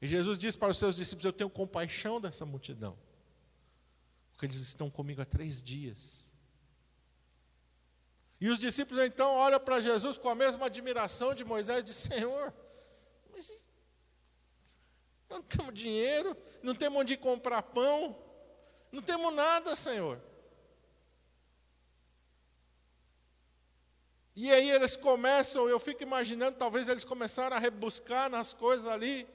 E 0.01 0.07
Jesus 0.07 0.39
diz 0.39 0.55
para 0.55 0.71
os 0.71 0.79
seus 0.79 0.95
discípulos: 0.95 1.25
Eu 1.25 1.33
tenho 1.33 1.51
compaixão 1.51 2.21
dessa 2.21 2.47
multidão, 2.47 2.97
porque 4.31 4.47
eles 4.47 4.59
estão 4.59 4.89
comigo 4.89 5.21
há 5.21 5.25
três 5.25 5.61
dias. 5.61 6.31
E 8.41 8.49
os 8.49 8.61
discípulos 8.61 9.03
então 9.03 9.35
olham 9.35 9.59
para 9.59 9.81
Jesus 9.81 10.17
com 10.17 10.29
a 10.29 10.35
mesma 10.35 10.67
admiração 10.67 11.35
de 11.35 11.45
Moisés 11.45 11.81
e 11.81 11.85
dizem: 11.85 12.19
Senhor, 12.19 12.55
não 15.29 15.43
temos 15.43 15.75
dinheiro, 15.75 16.37
não 16.63 16.75
temos 16.75 17.01
onde 17.01 17.17
comprar 17.17 17.63
pão, 17.63 18.17
não 18.93 19.03
temos 19.03 19.35
nada, 19.35 19.75
Senhor. 19.75 20.21
E 24.35 24.51
aí 24.53 24.71
eles 24.71 24.97
começam, 24.97 25.69
eu 25.69 25.81
fico 25.81 26.03
imaginando, 26.03 26.59
talvez 26.59 26.89
eles 26.89 27.05
começaram 27.05 27.57
a 27.57 27.59
rebuscar 27.59 28.29
nas 28.29 28.53
coisas 28.53 28.87
ali. 28.87 29.27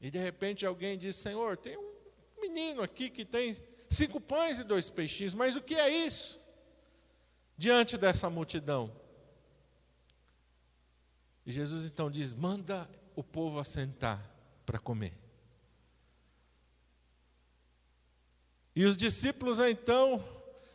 E 0.00 0.10
de 0.10 0.18
repente 0.18 0.64
alguém 0.64 0.96
diz: 0.96 1.16
Senhor, 1.16 1.56
tem 1.56 1.76
um 1.76 1.92
menino 2.40 2.82
aqui 2.82 3.10
que 3.10 3.24
tem 3.24 3.62
cinco 3.90 4.18
pães 4.20 4.58
e 4.58 4.64
dois 4.64 4.88
peixinhos, 4.88 5.34
mas 5.34 5.56
o 5.56 5.60
que 5.60 5.74
é 5.74 5.90
isso? 5.90 6.40
Diante 7.56 7.98
dessa 7.98 8.30
multidão. 8.30 8.90
E 11.44 11.52
Jesus 11.52 11.86
então 11.86 12.10
diz: 12.10 12.32
manda 12.32 12.88
o 13.14 13.22
povo 13.22 13.58
assentar 13.58 14.20
para 14.64 14.78
comer. 14.78 15.16
E 18.74 18.84
os 18.84 18.96
discípulos 18.96 19.60
então, 19.60 20.24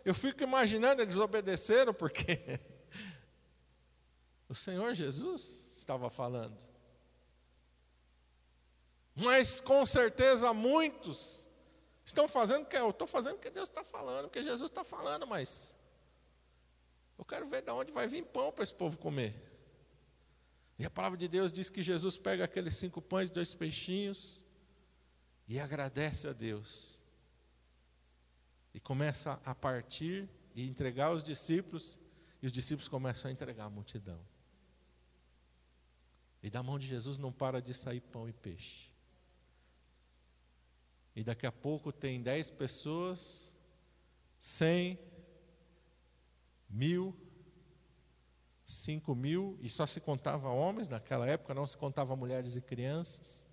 eu 0.05 0.13
fico 0.13 0.43
imaginando, 0.43 1.01
eles 1.01 1.17
obedeceram 1.17 1.93
porque 1.93 2.59
o 4.47 4.53
Senhor 4.53 4.93
Jesus 4.93 5.69
estava 5.73 6.09
falando. 6.09 6.57
Mas 9.15 9.59
com 9.59 9.83
certeza 9.85 10.53
muitos 10.53 11.47
estão 12.05 12.27
fazendo 12.27 12.63
o 12.63 12.65
que 12.67 12.77
eu 12.77 12.91
estou 12.91 13.07
fazendo 13.07 13.35
o 13.35 13.39
que 13.39 13.49
Deus 13.49 13.67
está 13.67 13.83
falando, 13.83 14.25
o 14.25 14.29
que 14.29 14.43
Jesus 14.43 14.69
está 14.69 14.83
falando, 14.83 15.25
mas 15.25 15.75
eu 17.17 17.25
quero 17.25 17.47
ver 17.47 17.63
de 17.63 17.71
onde 17.71 17.91
vai 17.91 18.07
vir 18.07 18.23
pão 18.23 18.51
para 18.51 18.63
esse 18.63 18.73
povo 18.73 18.95
comer. 18.95 19.46
E 20.79 20.85
a 20.85 20.89
palavra 20.89 21.17
de 21.17 21.27
Deus 21.27 21.51
diz 21.51 21.69
que 21.69 21.81
Jesus 21.81 22.17
pega 22.17 22.43
aqueles 22.43 22.75
cinco 22.75 23.01
pães 23.01 23.31
dois 23.31 23.53
peixinhos 23.53 24.45
e 25.47 25.59
agradece 25.59 26.27
a 26.27 26.33
Deus. 26.33 27.01
E 28.73 28.79
começa 28.79 29.41
a 29.43 29.55
partir 29.55 30.29
e 30.53 30.67
entregar 30.67 31.07
aos 31.07 31.23
discípulos, 31.23 31.97
e 32.41 32.45
os 32.45 32.51
discípulos 32.51 32.87
começam 32.87 33.29
a 33.29 33.31
entregar 33.31 33.65
a 33.65 33.69
multidão. 33.69 34.19
E 36.43 36.49
da 36.49 36.61
mão 36.61 36.77
de 36.77 36.85
Jesus 36.85 37.17
não 37.17 37.31
para 37.31 37.59
de 37.59 37.73
sair 37.73 38.01
pão 38.01 38.29
e 38.29 38.33
peixe. 38.33 38.91
E 41.15 41.23
daqui 41.23 41.47
a 41.47 41.51
pouco 41.51 41.91
tem 41.91 42.21
dez 42.21 42.51
pessoas, 42.51 43.51
cem, 44.39 44.99
mil, 46.69 47.15
cinco 48.67 49.15
mil, 49.15 49.57
e 49.61 49.69
só 49.69 49.87
se 49.87 50.01
contava 50.01 50.49
homens 50.49 50.89
naquela 50.89 51.25
época, 51.25 51.53
não 51.53 51.65
se 51.65 51.77
contava 51.77 52.17
mulheres 52.17 52.57
e 52.57 52.61
crianças. 52.61 53.45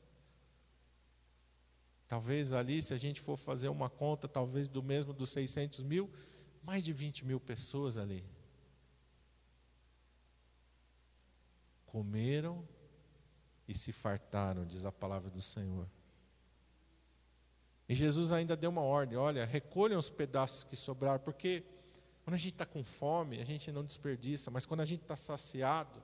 Talvez 2.08 2.52
ali, 2.52 2.82
se 2.82 2.92
a 2.92 2.98
gente 2.98 3.20
for 3.20 3.36
fazer 3.36 3.68
uma 3.68 3.88
conta, 3.88 4.26
talvez 4.26 4.68
do 4.68 4.82
mesmo 4.82 5.12
dos 5.12 5.30
600 5.30 5.84
mil, 5.84 6.10
mais 6.62 6.82
de 6.82 6.92
20 6.92 7.24
mil 7.24 7.38
pessoas 7.38 7.96
ali. 7.96 8.24
Comeram 11.86 12.66
e 13.68 13.74
se 13.74 13.92
fartaram, 13.92 14.66
diz 14.66 14.84
a 14.84 14.90
palavra 14.90 15.30
do 15.30 15.40
Senhor. 15.40 15.88
E 17.88 17.94
Jesus 17.94 18.32
ainda 18.32 18.56
deu 18.56 18.70
uma 18.70 18.82
ordem: 18.82 19.16
olha, 19.16 19.44
recolham 19.44 19.98
os 19.98 20.10
pedaços 20.10 20.64
que 20.64 20.74
sobraram, 20.74 21.22
porque 21.22 21.64
quando 22.24 22.34
a 22.34 22.38
gente 22.38 22.54
está 22.54 22.64
com 22.64 22.82
fome, 22.82 23.38
a 23.38 23.44
gente 23.44 23.70
não 23.70 23.84
desperdiça, 23.84 24.50
mas 24.50 24.64
quando 24.64 24.80
a 24.80 24.86
gente 24.86 25.02
está 25.02 25.14
saciado, 25.14 26.02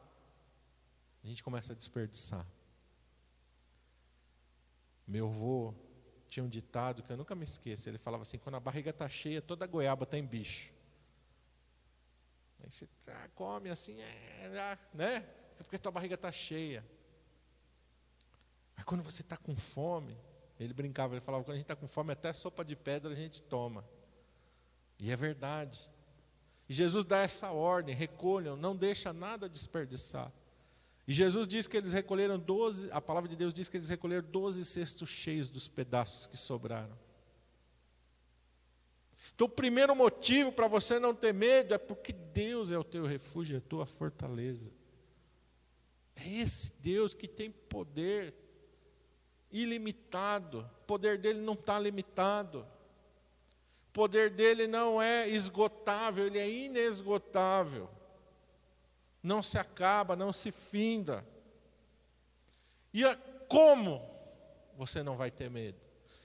a 1.24 1.26
gente 1.26 1.42
começa 1.42 1.72
a 1.72 1.76
desperdiçar. 1.76 2.46
Meu 5.06 5.28
avô 5.28 5.74
tinha 6.28 6.44
um 6.44 6.48
ditado 6.48 7.02
que 7.02 7.10
eu 7.10 7.16
nunca 7.16 7.34
me 7.34 7.44
esqueço. 7.44 7.88
Ele 7.88 7.96
falava 7.96 8.22
assim: 8.22 8.36
quando 8.36 8.56
a 8.56 8.60
barriga 8.60 8.90
está 8.90 9.08
cheia, 9.08 9.40
toda 9.40 9.66
goiaba 9.66 10.04
tem 10.04 10.24
bicho. 10.24 10.70
Aí 12.62 12.70
você 12.70 12.86
ah, 13.06 13.28
come 13.34 13.70
assim, 13.70 13.98
é, 14.00 14.78
né? 14.92 15.26
É 15.58 15.62
porque 15.62 15.78
tua 15.78 15.90
barriga 15.90 16.16
está 16.16 16.30
cheia. 16.30 16.84
Mas 18.76 18.84
quando 18.84 19.02
você 19.02 19.22
está 19.22 19.38
com 19.38 19.56
fome, 19.56 20.16
ele 20.58 20.74
brincava, 20.74 21.14
ele 21.14 21.22
falava: 21.22 21.42
quando 21.44 21.54
a 21.54 21.56
gente 21.56 21.64
está 21.64 21.76
com 21.76 21.88
fome, 21.88 22.12
até 22.12 22.30
sopa 22.34 22.62
de 22.62 22.76
pedra 22.76 23.10
a 23.10 23.16
gente 23.16 23.40
toma. 23.40 23.84
E 24.98 25.10
é 25.10 25.16
verdade. 25.16 25.89
E 26.70 26.72
Jesus 26.72 27.04
dá 27.04 27.18
essa 27.18 27.50
ordem: 27.50 27.96
recolham, 27.96 28.56
não 28.56 28.76
deixa 28.76 29.12
nada 29.12 29.48
desperdiçar. 29.48 30.32
E 31.04 31.12
Jesus 31.12 31.48
diz 31.48 31.66
que 31.66 31.76
eles 31.76 31.92
recolheram 31.92 32.38
12, 32.38 32.88
a 32.92 33.00
palavra 33.00 33.28
de 33.28 33.34
Deus 33.34 33.52
diz 33.52 33.68
que 33.68 33.76
eles 33.76 33.88
recolheram 33.88 34.22
12 34.30 34.64
cestos 34.64 35.08
cheios 35.08 35.50
dos 35.50 35.66
pedaços 35.66 36.28
que 36.28 36.36
sobraram. 36.36 36.96
Então, 39.34 39.48
o 39.48 39.50
primeiro 39.50 39.96
motivo 39.96 40.52
para 40.52 40.68
você 40.68 41.00
não 41.00 41.12
ter 41.12 41.34
medo 41.34 41.74
é 41.74 41.78
porque 41.78 42.12
Deus 42.12 42.70
é 42.70 42.78
o 42.78 42.84
teu 42.84 43.04
refúgio, 43.04 43.56
é 43.56 43.58
a 43.58 43.62
tua 43.62 43.84
fortaleza. 43.84 44.70
É 46.14 46.28
esse 46.28 46.72
Deus 46.78 47.14
que 47.14 47.26
tem 47.26 47.50
poder 47.50 48.32
ilimitado, 49.50 50.60
o 50.82 50.84
poder 50.86 51.18
dele 51.18 51.40
não 51.40 51.54
está 51.54 51.80
limitado. 51.80 52.64
O 53.90 53.92
poder 53.92 54.30
dele 54.30 54.68
não 54.68 55.02
é 55.02 55.28
esgotável, 55.28 56.24
ele 56.24 56.38
é 56.38 56.48
inesgotável. 56.48 57.90
Não 59.20 59.42
se 59.42 59.58
acaba, 59.58 60.14
não 60.14 60.32
se 60.32 60.52
finda. 60.52 61.26
E 62.94 63.02
como 63.48 64.00
você 64.76 65.02
não 65.02 65.16
vai 65.16 65.28
ter 65.28 65.50
medo? 65.50 65.76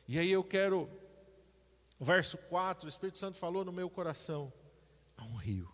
E 0.07 0.19
aí 0.19 0.31
eu 0.31 0.43
quero, 0.43 0.87
verso 1.99 2.37
4, 2.37 2.85
o 2.85 2.89
Espírito 2.89 3.17
Santo 3.17 3.39
falou 3.39 3.65
no 3.65 3.71
meu 3.71 3.89
coração: 3.89 4.53
há 5.17 5.23
um 5.23 5.35
rio. 5.35 5.67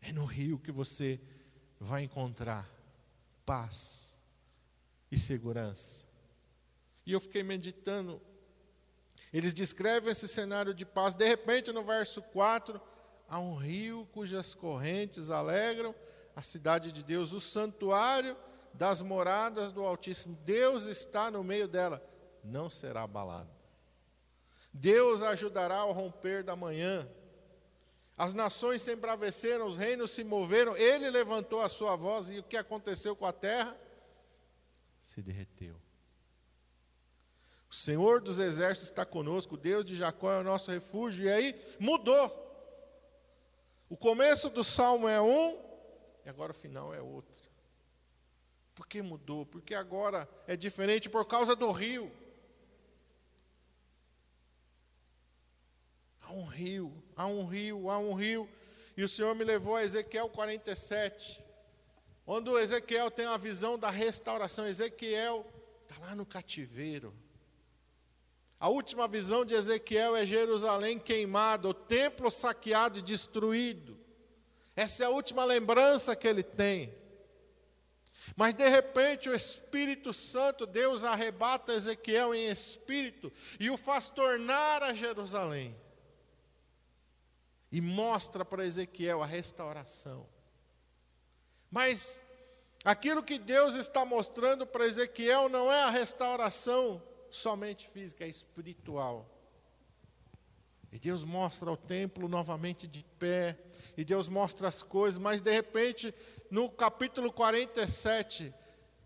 É 0.00 0.12
no 0.12 0.24
rio 0.24 0.58
que 0.58 0.72
você 0.72 1.20
vai 1.78 2.02
encontrar 2.02 2.68
paz 3.46 4.18
e 5.08 5.16
segurança. 5.16 6.04
E 7.06 7.12
eu 7.12 7.20
fiquei 7.20 7.44
meditando 7.44 8.20
Eles 9.32 9.54
descrevem 9.54 10.10
esse 10.10 10.26
cenário 10.26 10.74
de 10.74 10.84
paz. 10.84 11.14
De 11.14 11.26
repente, 11.26 11.72
no 11.72 11.84
verso 11.84 12.20
4, 12.20 12.80
há 13.28 13.38
um 13.38 13.54
rio 13.54 14.08
cujas 14.12 14.54
correntes 14.54 15.30
alegram 15.30 15.94
a 16.34 16.42
cidade 16.42 16.92
de 16.92 17.02
Deus, 17.02 17.32
o 17.32 17.40
santuário 17.40 18.36
das 18.72 19.02
moradas 19.02 19.72
do 19.72 19.84
Altíssimo. 19.84 20.36
Deus 20.44 20.86
está 20.86 21.30
no 21.30 21.44
meio 21.44 21.68
dela, 21.68 22.02
não 22.42 22.70
será 22.70 23.02
abalado. 23.02 23.50
Deus 24.72 25.22
ajudará 25.22 25.78
ao 25.78 25.92
romper 25.92 26.42
da 26.42 26.54
manhã. 26.54 27.08
As 28.16 28.32
nações 28.32 28.82
se 28.82 28.92
embraveceram, 28.92 29.66
os 29.66 29.76
reinos 29.76 30.10
se 30.10 30.22
moveram, 30.22 30.76
ele 30.76 31.10
levantou 31.10 31.60
a 31.60 31.68
sua 31.68 31.96
voz 31.96 32.30
e 32.30 32.38
o 32.38 32.44
que 32.44 32.56
aconteceu 32.56 33.16
com 33.16 33.26
a 33.26 33.32
terra? 33.32 33.76
Se 35.02 35.22
derreteu. 35.22 35.76
Senhor 37.80 38.20
dos 38.20 38.38
exércitos 38.38 38.90
está 38.90 39.06
conosco, 39.06 39.56
Deus 39.56 39.86
de 39.86 39.96
Jacó 39.96 40.30
é 40.30 40.40
o 40.40 40.44
nosso 40.44 40.70
refúgio. 40.70 41.24
E 41.24 41.32
aí 41.32 41.58
mudou. 41.78 42.30
O 43.88 43.96
começo 43.96 44.50
do 44.50 44.62
salmo 44.62 45.08
é 45.08 45.18
um, 45.18 45.58
e 46.26 46.28
agora 46.28 46.52
o 46.52 46.54
final 46.54 46.92
é 46.92 47.00
outro. 47.00 47.40
Por 48.74 48.86
que 48.86 49.00
mudou? 49.00 49.46
Porque 49.46 49.74
agora 49.74 50.28
é 50.46 50.56
diferente 50.56 51.08
por 51.08 51.24
causa 51.24 51.56
do 51.56 51.70
rio. 51.70 52.12
Há 56.20 56.32
um 56.32 56.44
rio, 56.44 57.02
há 57.16 57.26
um 57.26 57.46
rio, 57.46 57.88
há 57.88 57.98
um 57.98 58.12
rio. 58.12 58.46
E 58.94 59.02
o 59.02 59.08
Senhor 59.08 59.34
me 59.34 59.42
levou 59.42 59.76
a 59.76 59.82
Ezequiel 59.82 60.28
47, 60.28 61.42
onde 62.26 62.50
Ezequiel 62.50 63.10
tem 63.10 63.24
a 63.24 63.38
visão 63.38 63.78
da 63.78 63.88
restauração. 63.88 64.66
Ezequiel 64.66 65.46
está 65.88 65.98
lá 65.98 66.14
no 66.14 66.26
cativeiro. 66.26 67.14
A 68.60 68.68
última 68.68 69.08
visão 69.08 69.42
de 69.42 69.54
Ezequiel 69.54 70.14
é 70.14 70.26
Jerusalém 70.26 70.98
queimada, 70.98 71.66
o 71.66 71.72
templo 71.72 72.30
saqueado 72.30 72.98
e 72.98 73.02
destruído. 73.02 73.98
Essa 74.76 75.04
é 75.04 75.06
a 75.06 75.10
última 75.10 75.46
lembrança 75.46 76.14
que 76.14 76.28
ele 76.28 76.42
tem. 76.42 76.94
Mas 78.36 78.52
de 78.52 78.68
repente 78.68 79.30
o 79.30 79.34
Espírito 79.34 80.12
Santo, 80.12 80.66
Deus 80.66 81.04
arrebata 81.04 81.72
Ezequiel 81.72 82.34
em 82.34 82.50
espírito 82.50 83.32
e 83.58 83.70
o 83.70 83.78
faz 83.78 84.10
tornar 84.10 84.82
a 84.82 84.92
Jerusalém. 84.92 85.74
E 87.72 87.80
mostra 87.80 88.44
para 88.44 88.66
Ezequiel 88.66 89.22
a 89.22 89.26
restauração. 89.26 90.28
Mas 91.70 92.22
aquilo 92.84 93.22
que 93.22 93.38
Deus 93.38 93.74
está 93.74 94.04
mostrando 94.04 94.66
para 94.66 94.84
Ezequiel 94.84 95.48
não 95.48 95.72
é 95.72 95.82
a 95.84 95.90
restauração 95.90 97.02
somente 97.30 97.88
física, 97.88 98.24
é 98.24 98.28
espiritual. 98.28 99.28
E 100.92 100.98
Deus 100.98 101.22
mostra 101.22 101.70
o 101.70 101.76
templo 101.76 102.28
novamente 102.28 102.86
de 102.86 103.04
pé, 103.18 103.58
e 103.96 104.04
Deus 104.04 104.28
mostra 104.28 104.68
as 104.68 104.82
coisas, 104.82 105.18
mas 105.18 105.40
de 105.40 105.52
repente, 105.52 106.14
no 106.50 106.68
capítulo 106.68 107.32
47, 107.32 108.52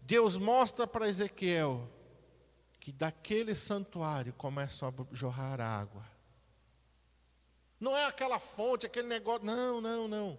Deus 0.02 0.36
mostra 0.36 0.86
para 0.86 1.08
Ezequiel 1.08 1.90
que 2.80 2.92
daquele 2.92 3.54
santuário 3.54 4.32
começa 4.34 4.86
a 4.86 4.92
jorrar 5.12 5.60
água. 5.60 6.04
Não 7.80 7.96
é 7.96 8.04
aquela 8.06 8.38
fonte, 8.38 8.86
aquele 8.86 9.08
negócio, 9.08 9.44
não, 9.44 9.80
não, 9.80 10.06
não. 10.06 10.38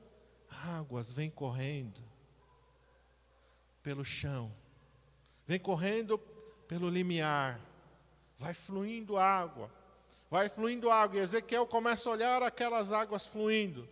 Águas 0.49 1.11
vêm 1.11 1.29
correndo 1.29 2.01
pelo 3.81 4.05
chão, 4.05 4.51
vem 5.45 5.59
correndo 5.59 6.17
pelo 6.67 6.89
limiar 6.89 7.59
vai 8.37 8.53
fluindo 8.53 9.17
água, 9.17 9.71
vai 10.29 10.49
fluindo 10.49 10.89
água. 10.89 11.19
E 11.19 11.23
Ezequiel 11.23 11.65
começa 11.65 12.09
a 12.09 12.11
olhar 12.11 12.43
aquelas 12.43 12.91
águas 12.91 13.25
fluindo. 13.25 13.87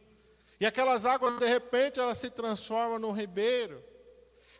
E 0.59 0.65
aquelas 0.65 1.05
águas, 1.05 1.37
de 1.39 1.47
repente, 1.47 1.99
elas 1.99 2.17
se 2.17 2.29
transformam 2.29 2.99
num 2.99 3.11
ribeiro. 3.11 3.83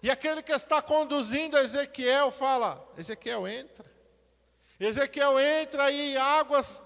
E 0.01 0.09
aquele 0.09 0.43
que 0.43 0.51
está 0.51 0.81
conduzindo 0.81 1.57
Ezequiel 1.57 2.31
fala: 2.31 2.85
Ezequiel, 2.97 3.47
entra. 3.47 3.85
Ezequiel 4.79 5.39
entra 5.39 5.89
e 5.91 6.17
águas 6.17 6.83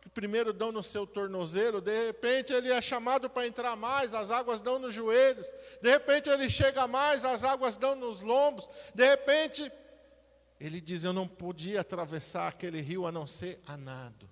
que 0.00 0.08
primeiro 0.08 0.52
dão 0.52 0.70
no 0.70 0.82
seu 0.82 1.06
tornozelo, 1.06 1.80
de 1.80 2.06
repente 2.06 2.52
ele 2.52 2.70
é 2.70 2.80
chamado 2.80 3.28
para 3.28 3.46
entrar 3.46 3.74
mais, 3.74 4.14
as 4.14 4.30
águas 4.30 4.60
dão 4.60 4.78
nos 4.78 4.94
joelhos. 4.94 5.46
De 5.82 5.90
repente 5.90 6.30
ele 6.30 6.48
chega 6.48 6.86
mais, 6.86 7.24
as 7.24 7.42
águas 7.42 7.76
dão 7.76 7.94
nos 7.94 8.20
lombos. 8.20 8.70
De 8.94 9.04
repente 9.04 9.70
ele 10.58 10.80
diz: 10.80 11.04
Eu 11.04 11.12
não 11.12 11.28
podia 11.28 11.80
atravessar 11.80 12.48
aquele 12.48 12.80
rio 12.80 13.06
a 13.06 13.12
não 13.12 13.26
ser 13.26 13.60
a 13.66 13.76
nado. 13.76 14.28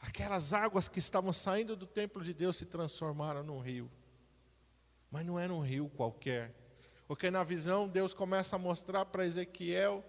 Aquelas 0.00 0.52
águas 0.52 0.88
que 0.88 0.98
estavam 0.98 1.32
saindo 1.32 1.76
do 1.76 1.86
templo 1.86 2.24
de 2.24 2.34
Deus 2.34 2.56
se 2.56 2.66
transformaram 2.66 3.44
num 3.44 3.60
rio. 3.60 3.90
Mas 5.10 5.24
não 5.24 5.38
era 5.38 5.52
um 5.52 5.60
rio 5.60 5.88
qualquer. 5.90 6.52
Porque 7.06 7.30
na 7.30 7.44
visão 7.44 7.88
Deus 7.88 8.12
começa 8.12 8.56
a 8.56 8.58
mostrar 8.58 9.04
para 9.04 9.24
Ezequiel 9.24 10.04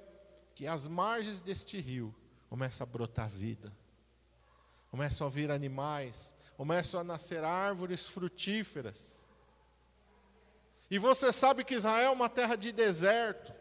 que 0.55 0.65
as 0.65 0.87
margens 0.87 1.41
deste 1.41 1.79
rio 1.79 2.13
começa 2.49 2.83
a 2.83 2.87
brotar 2.87 3.29
vida. 3.29 3.71
Começam 4.89 5.27
a 5.27 5.29
vir 5.29 5.51
animais, 5.51 6.33
começam 6.55 6.99
a 6.99 7.03
nascer 7.03 7.43
árvores 7.43 8.05
frutíferas. 8.05 9.23
E 10.89 10.97
você 10.99 11.33
sabe 11.33 11.63
que 11.63 11.73
Israel 11.73 12.11
é 12.11 12.13
uma 12.13 12.29
terra 12.29 12.55
de 12.55 12.71
deserto. 12.71 13.53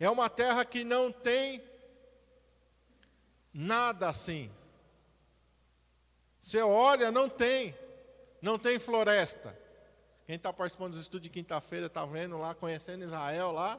É 0.00 0.08
uma 0.08 0.30
terra 0.30 0.64
que 0.64 0.82
não 0.82 1.12
tem 1.12 1.62
nada 3.52 4.08
assim. 4.08 4.50
Você 6.40 6.62
olha, 6.62 7.12
não 7.12 7.28
tem. 7.28 7.76
Não 8.40 8.58
tem 8.58 8.78
floresta. 8.78 9.54
Quem 10.24 10.36
está 10.36 10.52
participando 10.52 10.92
dos 10.92 11.02
estudos 11.02 11.24
de 11.24 11.28
quinta-feira 11.28 11.86
está 11.86 12.06
vendo 12.06 12.38
lá, 12.38 12.54
conhecendo 12.54 13.04
Israel 13.04 13.52
lá. 13.52 13.78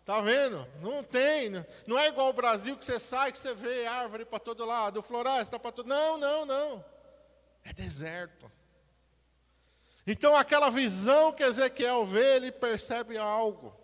Está 0.00 0.20
vendo? 0.20 0.66
Não 0.80 1.04
tem. 1.04 1.50
Não 1.86 1.96
é 1.96 2.08
igual 2.08 2.30
o 2.30 2.32
Brasil 2.32 2.76
que 2.76 2.84
você 2.84 2.98
sai, 2.98 3.30
que 3.30 3.38
você 3.38 3.54
vê 3.54 3.86
árvore 3.86 4.24
para 4.24 4.40
todo 4.40 4.64
lado, 4.64 5.00
floresta 5.00 5.60
para 5.60 5.70
todo 5.70 5.86
Não, 5.86 6.18
não, 6.18 6.44
não. 6.44 6.84
É 7.64 7.72
deserto. 7.72 8.50
Então 10.04 10.34
aquela 10.34 10.70
visão 10.70 11.32
que 11.32 11.44
Ezequiel 11.44 12.04
vê, 12.04 12.34
ele 12.34 12.50
percebe 12.50 13.16
algo. 13.16 13.81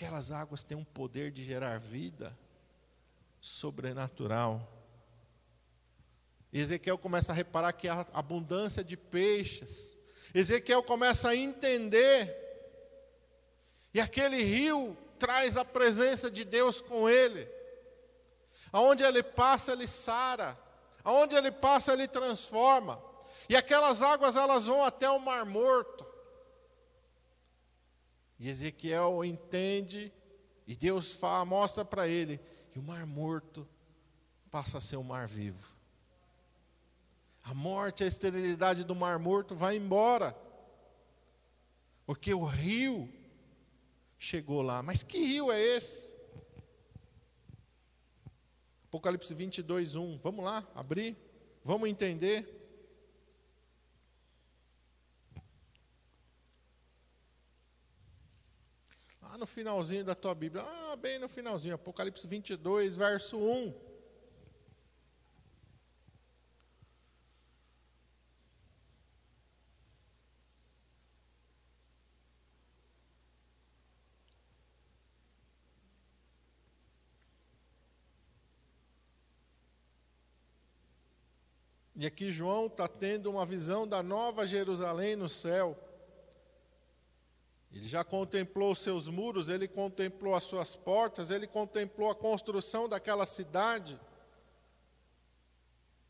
Aquelas 0.00 0.32
águas 0.32 0.64
têm 0.64 0.78
um 0.78 0.82
poder 0.82 1.30
de 1.30 1.44
gerar 1.44 1.78
vida 1.78 2.34
sobrenatural. 3.38 4.66
Ezequiel 6.50 6.96
começa 6.96 7.32
a 7.32 7.34
reparar 7.34 7.74
que 7.74 7.86
há 7.86 8.06
abundância 8.14 8.82
de 8.82 8.96
peixes. 8.96 9.94
Ezequiel 10.34 10.82
começa 10.82 11.28
a 11.28 11.36
entender. 11.36 12.34
E 13.92 14.00
aquele 14.00 14.42
rio 14.42 14.96
traz 15.18 15.58
a 15.58 15.66
presença 15.66 16.30
de 16.30 16.46
Deus 16.46 16.80
com 16.80 17.06
ele. 17.06 17.46
Aonde 18.72 19.04
ele 19.04 19.22
passa, 19.22 19.72
ele 19.72 19.86
sara. 19.86 20.58
Aonde 21.04 21.36
ele 21.36 21.52
passa, 21.52 21.92
ele 21.92 22.08
transforma. 22.08 23.04
E 23.50 23.54
aquelas 23.54 24.00
águas 24.00 24.34
elas 24.34 24.64
vão 24.64 24.82
até 24.82 25.10
o 25.10 25.18
Mar 25.20 25.44
Morto. 25.44 26.09
E 28.40 28.48
Ezequiel 28.48 29.22
entende, 29.22 30.10
e 30.66 30.74
Deus 30.74 31.12
fala, 31.12 31.44
mostra 31.44 31.84
para 31.84 32.08
ele 32.08 32.40
que 32.72 32.78
o 32.78 32.82
mar 32.82 33.04
morto 33.04 33.68
passa 34.50 34.78
a 34.78 34.80
ser 34.80 34.96
um 34.96 35.02
mar 35.02 35.28
vivo. 35.28 35.76
A 37.42 37.52
morte, 37.52 38.02
a 38.02 38.06
esterilidade 38.06 38.82
do 38.82 38.94
mar 38.94 39.18
morto 39.18 39.54
vai 39.54 39.76
embora. 39.76 40.34
Porque 42.06 42.32
o 42.32 42.44
rio 42.44 43.12
chegou 44.18 44.62
lá. 44.62 44.82
Mas 44.82 45.02
que 45.02 45.18
rio 45.18 45.52
é 45.52 45.60
esse? 45.60 46.14
Apocalipse 48.84 49.34
22, 49.34 49.96
1. 49.96 50.18
Vamos 50.18 50.44
lá, 50.44 50.66
abrir. 50.74 51.16
Vamos 51.62 51.90
entender. 51.90 52.59
No 59.40 59.46
finalzinho 59.46 60.04
da 60.04 60.14
tua 60.14 60.34
Bíblia. 60.34 60.62
Ah, 60.62 60.96
bem 60.96 61.18
no 61.18 61.26
finalzinho, 61.26 61.74
Apocalipse 61.74 62.26
22, 62.26 62.94
verso 62.94 63.38
1. 63.38 63.74
E 81.96 82.06
aqui 82.06 82.30
João 82.30 82.66
está 82.66 82.86
tendo 82.86 83.30
uma 83.30 83.46
visão 83.46 83.88
da 83.88 84.02
nova 84.02 84.46
Jerusalém 84.46 85.16
no 85.16 85.28
céu 85.30 85.78
Ele 87.72 87.86
já 87.86 88.02
contemplou 88.02 88.72
os 88.72 88.80
seus 88.80 89.08
muros, 89.08 89.48
ele 89.48 89.68
contemplou 89.68 90.34
as 90.34 90.44
suas 90.44 90.74
portas, 90.74 91.30
ele 91.30 91.46
contemplou 91.46 92.10
a 92.10 92.14
construção 92.14 92.88
daquela 92.88 93.24
cidade. 93.24 93.98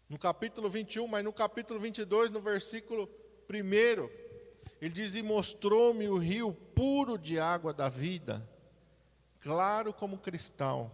No 0.09 0.19
capítulo 0.19 0.69
21, 0.71 1.07
mas 1.07 1.23
no 1.23 1.33
capítulo 1.33 1.79
22, 1.79 2.31
no 2.31 2.41
versículo 2.41 3.09
1, 3.49 4.09
ele 4.81 4.95
diz: 4.95 5.15
E 5.15 5.23
mostrou-me 5.23 6.09
o 6.09 6.17
rio 6.17 6.53
puro 6.75 7.19
de 7.19 7.39
água 7.39 7.75
da 7.75 7.89
vida, 7.91 8.49
claro 9.41 9.93
como 9.93 10.19
cristal, 10.19 10.91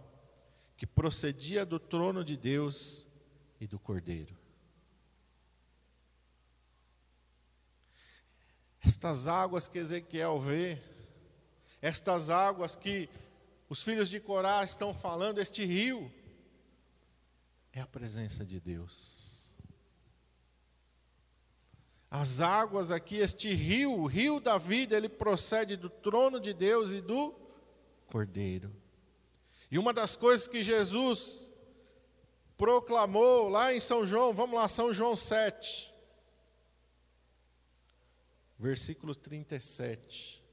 que 0.75 0.85
procedia 0.85 1.65
do 1.65 1.79
trono 1.79 2.25
de 2.25 2.35
Deus 2.35 3.07
e 3.59 3.65
do 3.65 3.79
Cordeiro. 3.79 4.46
Estas 8.97 9.27
águas 9.27 9.67
que 9.67 9.77
Ezequiel 9.77 10.39
vê, 10.39 10.81
estas 11.79 12.31
águas 12.31 12.75
que 12.75 13.07
os 13.69 13.83
filhos 13.83 14.09
de 14.09 14.19
Corá 14.19 14.63
estão 14.63 14.91
falando, 14.91 15.37
este 15.37 15.63
rio, 15.63 16.11
é 17.71 17.79
a 17.79 17.85
presença 17.85 18.43
de 18.43 18.59
Deus. 18.59 19.55
As 22.09 22.41
águas 22.41 22.91
aqui, 22.91 23.17
este 23.17 23.53
rio, 23.53 23.93
o 23.93 24.07
rio 24.07 24.39
da 24.39 24.57
vida, 24.57 24.97
ele 24.97 25.09
procede 25.09 25.77
do 25.77 25.91
trono 25.91 26.39
de 26.39 26.51
Deus 26.51 26.89
e 26.89 26.99
do 26.99 27.35
Cordeiro. 28.07 28.75
E 29.69 29.77
uma 29.77 29.93
das 29.93 30.15
coisas 30.15 30.47
que 30.47 30.63
Jesus 30.63 31.47
proclamou 32.57 33.47
lá 33.47 33.71
em 33.71 33.79
São 33.79 34.07
João, 34.07 34.33
vamos 34.33 34.55
lá, 34.55 34.67
São 34.67 34.91
João 34.91 35.15
7, 35.15 35.93
versículo 38.57 39.13
37. 39.13 40.43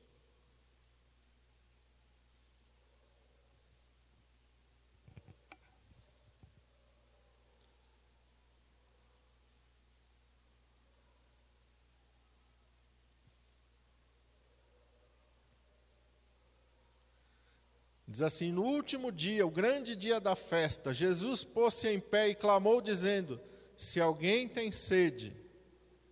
Diz 18.14 18.22
assim: 18.22 18.52
No 18.52 18.62
último 18.62 19.10
dia, 19.10 19.44
o 19.44 19.50
grande 19.50 19.96
dia 19.96 20.20
da 20.20 20.36
festa, 20.36 20.92
Jesus 20.92 21.42
pôs-se 21.42 21.88
em 21.88 21.98
pé 21.98 22.28
e 22.28 22.34
clamou, 22.36 22.80
dizendo: 22.80 23.40
Se 23.76 24.00
alguém 24.00 24.46
tem 24.46 24.70
sede, 24.70 25.36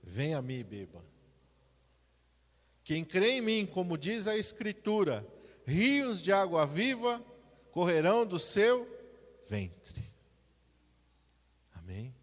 venha 0.02 0.38
a 0.38 0.42
mim 0.42 0.58
e 0.58 0.64
beba. 0.64 1.12
Quem 2.84 3.04
crê 3.04 3.32
em 3.32 3.40
mim, 3.40 3.66
como 3.66 3.96
diz 3.96 4.26
a 4.26 4.36
Escritura, 4.36 5.26
rios 5.64 6.20
de 6.20 6.32
água 6.32 6.66
viva 6.66 7.24
correrão 7.70 8.26
do 8.26 8.38
seu 8.38 8.86
ventre. 9.48 10.02
Amém? 11.74 12.14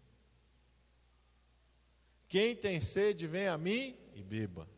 Quem 2.28 2.54
tem 2.54 2.80
sede, 2.80 3.26
vem 3.26 3.48
a 3.48 3.56
mim 3.56 3.96
e 4.14 4.22
beba. 4.22 4.68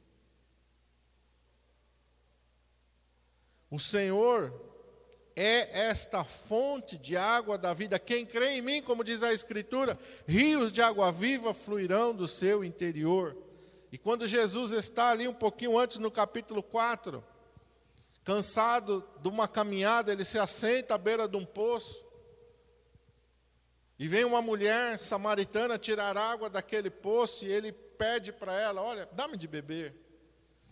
O 3.70 3.78
Senhor 3.78 4.52
é 5.34 5.86
esta 5.88 6.24
fonte 6.24 6.96
de 6.98 7.16
água 7.16 7.56
da 7.56 7.72
vida. 7.72 7.98
Quem 7.98 8.24
crê 8.24 8.52
em 8.52 8.62
mim, 8.62 8.82
como 8.82 9.02
diz 9.02 9.22
a 9.22 9.32
Escritura, 9.32 9.98
rios 10.26 10.72
de 10.72 10.82
água 10.82 11.10
viva 11.10 11.54
fluirão 11.54 12.14
do 12.14 12.28
seu 12.28 12.62
interior. 12.62 13.36
E 13.92 13.98
quando 13.98 14.26
Jesus 14.26 14.72
está 14.72 15.10
ali 15.10 15.28
um 15.28 15.34
pouquinho 15.34 15.78
antes, 15.78 15.98
no 15.98 16.10
capítulo 16.10 16.62
4, 16.62 17.22
cansado 18.24 19.06
de 19.20 19.28
uma 19.28 19.46
caminhada, 19.46 20.10
ele 20.10 20.24
se 20.24 20.38
assenta 20.38 20.94
à 20.94 20.98
beira 20.98 21.28
de 21.28 21.36
um 21.36 21.44
poço. 21.44 22.02
E 23.98 24.08
vem 24.08 24.24
uma 24.24 24.40
mulher 24.40 24.98
samaritana 25.04 25.78
tirar 25.78 26.16
água 26.16 26.48
daquele 26.48 26.88
poço 26.88 27.44
e 27.44 27.52
ele 27.52 27.70
pede 27.70 28.32
para 28.32 28.58
ela: 28.58 28.80
Olha, 28.80 29.06
dá-me 29.12 29.36
de 29.36 29.46
beber. 29.46 29.94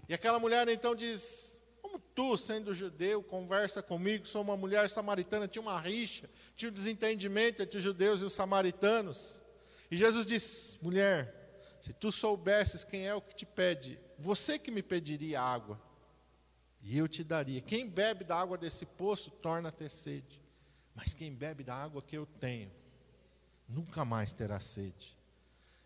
E 0.09 0.15
aquela 0.15 0.39
mulher 0.39 0.67
então 0.69 0.95
diz: 0.95 1.61
Como 1.83 1.99
tu, 1.99 2.39
sendo 2.39 2.73
judeu, 2.73 3.23
conversa 3.23 3.83
comigo? 3.83 4.27
Sou 4.27 4.41
uma 4.41 4.57
mulher 4.57 4.89
samaritana. 4.89 5.47
Tinha 5.47 5.61
uma 5.61 5.79
rixa, 5.79 6.29
tinha 6.57 6.71
um 6.71 6.75
desentendimento 6.75 7.63
entre 7.63 7.77
os 7.77 7.83
judeus 7.83 8.23
e 8.23 8.25
os 8.25 8.33
samaritanos. 8.33 9.43
E 9.91 9.97
Jesus 9.97 10.27
diz: 10.27 10.79
Mulher, 10.81 11.40
se 11.81 11.93
tu 11.93 12.13
soubesses 12.13 12.85
quem 12.85 13.07
é 13.07 13.15
o 13.15 13.21
que 13.21 13.35
te 13.35 13.47
pede, 13.47 13.99
você 14.19 14.59
que 14.59 14.71
me 14.71 14.83
pediria 14.83 15.41
água, 15.41 15.81
e 16.83 16.97
eu 16.97 17.07
te 17.09 17.23
daria. 17.23 17.61
Quem 17.61 17.89
bebe 17.89 18.25
da 18.25 18.39
água 18.39 18.57
desse 18.57 18.87
poço 18.87 19.31
torna 19.31 19.69
a 19.69 19.73
ter 19.73 19.91
sede, 19.91 20.43
mas 20.95 21.15
quem 21.15 21.33
bebe 21.33 21.63
da 21.63 21.75
água 21.75 22.03
que 22.03 22.17
eu 22.17 22.27
tenho, 22.27 22.71
nunca 23.69 24.05
mais 24.05 24.33
terá 24.33 24.59
sede. 24.59 25.17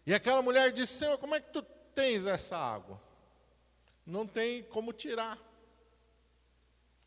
E 0.06 0.14
aquela 0.14 0.42
mulher 0.42 0.72
disse: 0.72 0.98
Senhor, 0.98 1.18
como 1.18 1.34
é 1.34 1.40
que 1.40 1.52
tu 1.52 1.62
tens 1.94 2.26
essa 2.26 2.56
água? 2.56 3.00
Não 4.06 4.26
tem 4.26 4.62
como 4.64 4.92
tirar. 4.92 5.38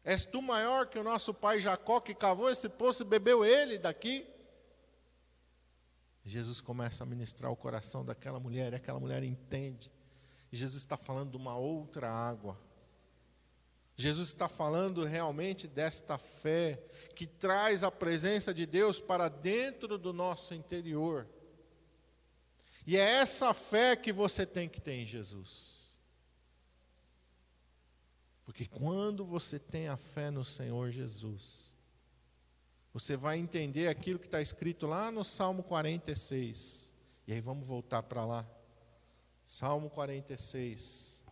És 0.03 0.25
tu 0.25 0.41
maior 0.41 0.87
que 0.87 0.97
o 0.97 1.03
nosso 1.03 1.33
pai 1.33 1.59
Jacó 1.59 1.99
que 1.99 2.15
cavou 2.15 2.49
esse 2.49 2.69
poço 2.69 3.03
e 3.03 3.05
bebeu 3.05 3.43
ele 3.43 3.77
daqui? 3.77 4.25
Jesus 6.27 6.59
começa 6.59 7.03
a 7.03 7.07
ministrar 7.07 7.51
o 7.51 7.55
coração 7.55 8.03
daquela 8.03 8.39
mulher, 8.39 8.73
e 8.73 8.75
aquela 8.75 8.99
mulher 8.99 9.23
entende. 9.23 9.91
E 10.51 10.57
Jesus 10.57 10.81
está 10.81 10.97
falando 10.97 11.31
de 11.31 11.37
uma 11.37 11.55
outra 11.55 12.11
água. 12.11 12.59
Jesus 13.95 14.27
está 14.27 14.47
falando 14.47 15.03
realmente 15.05 15.67
desta 15.67 16.17
fé 16.17 16.83
que 17.15 17.25
traz 17.25 17.81
a 17.81 17.89
presença 17.89 18.53
de 18.53 18.65
Deus 18.65 18.99
para 18.99 19.29
dentro 19.29 19.97
do 19.97 20.13
nosso 20.13 20.53
interior. 20.53 21.27
E 22.85 22.95
é 22.95 23.01
essa 23.01 23.53
fé 23.53 23.95
que 23.95 24.13
você 24.13 24.45
tem 24.45 24.69
que 24.69 24.79
ter 24.79 24.93
em 24.93 25.05
Jesus. 25.05 25.97
Porque 28.45 28.65
quando 28.65 29.25
você 29.25 29.59
tem 29.59 29.87
a 29.87 29.97
fé 29.97 30.31
no 30.31 30.43
Senhor 30.43 30.91
Jesus, 30.91 31.75
você 32.99 33.15
vai 33.15 33.37
entender 33.37 33.87
aquilo 33.89 34.17
que 34.17 34.25
está 34.25 34.41
escrito 34.41 34.87
lá 34.87 35.11
no 35.11 35.23
Salmo 35.23 35.61
46. 35.61 36.95
E 37.27 37.33
aí 37.33 37.39
vamos 37.39 37.67
voltar 37.67 38.01
para 38.01 38.25
lá. 38.25 38.43
Salmo 39.45 39.87
46. 39.91 41.23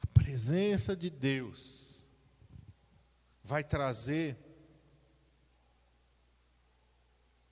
A 0.00 0.06
presença 0.12 0.96
de 0.96 1.08
Deus 1.08 2.04
vai 3.44 3.62
trazer 3.62 4.36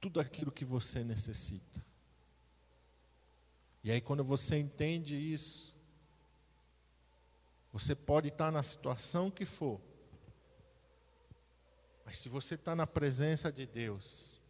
tudo 0.01 0.19
aquilo 0.19 0.51
que 0.51 0.65
você 0.65 1.05
necessita. 1.05 1.90
E 3.83 3.91
aí, 3.91 4.01
quando 4.01 4.23
você 4.23 4.59
entende 4.59 5.17
isso, 5.17 5.77
você 7.73 7.95
pode 7.95 8.29
estar 8.29 8.51
na 8.51 8.63
situação 8.63 9.31
que 9.31 9.45
for, 9.45 9.81
mas 12.05 12.19
se 12.19 12.29
você 12.29 12.57
está 12.57 12.75
na 12.75 12.87
presença 12.87 13.53
de 13.53 13.67
Deus, 13.67 14.41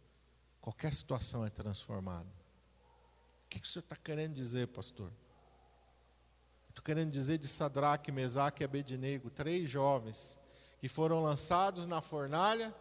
qualquer 0.59 0.93
situação 0.93 1.45
é 1.45 1.49
transformada. 1.49 2.29
O 3.45 3.49
que, 3.49 3.59
que 3.59 3.67
o 3.67 3.69
senhor 3.69 3.83
está 3.83 3.95
querendo 3.95 4.33
dizer, 4.33 4.67
pastor? 4.69 5.11
Estou 6.69 6.83
querendo 6.83 7.11
dizer 7.11 7.37
de 7.37 7.47
Sadraque, 7.47 8.11
Mesaque 8.11 8.63
e 8.63 8.65
Abednego, 8.65 9.29
três 9.29 9.69
jovens 9.69 10.37
que 10.79 10.89
foram 10.89 11.21
lançados 11.21 11.85
na 11.85 12.01
fornalha 12.01 12.73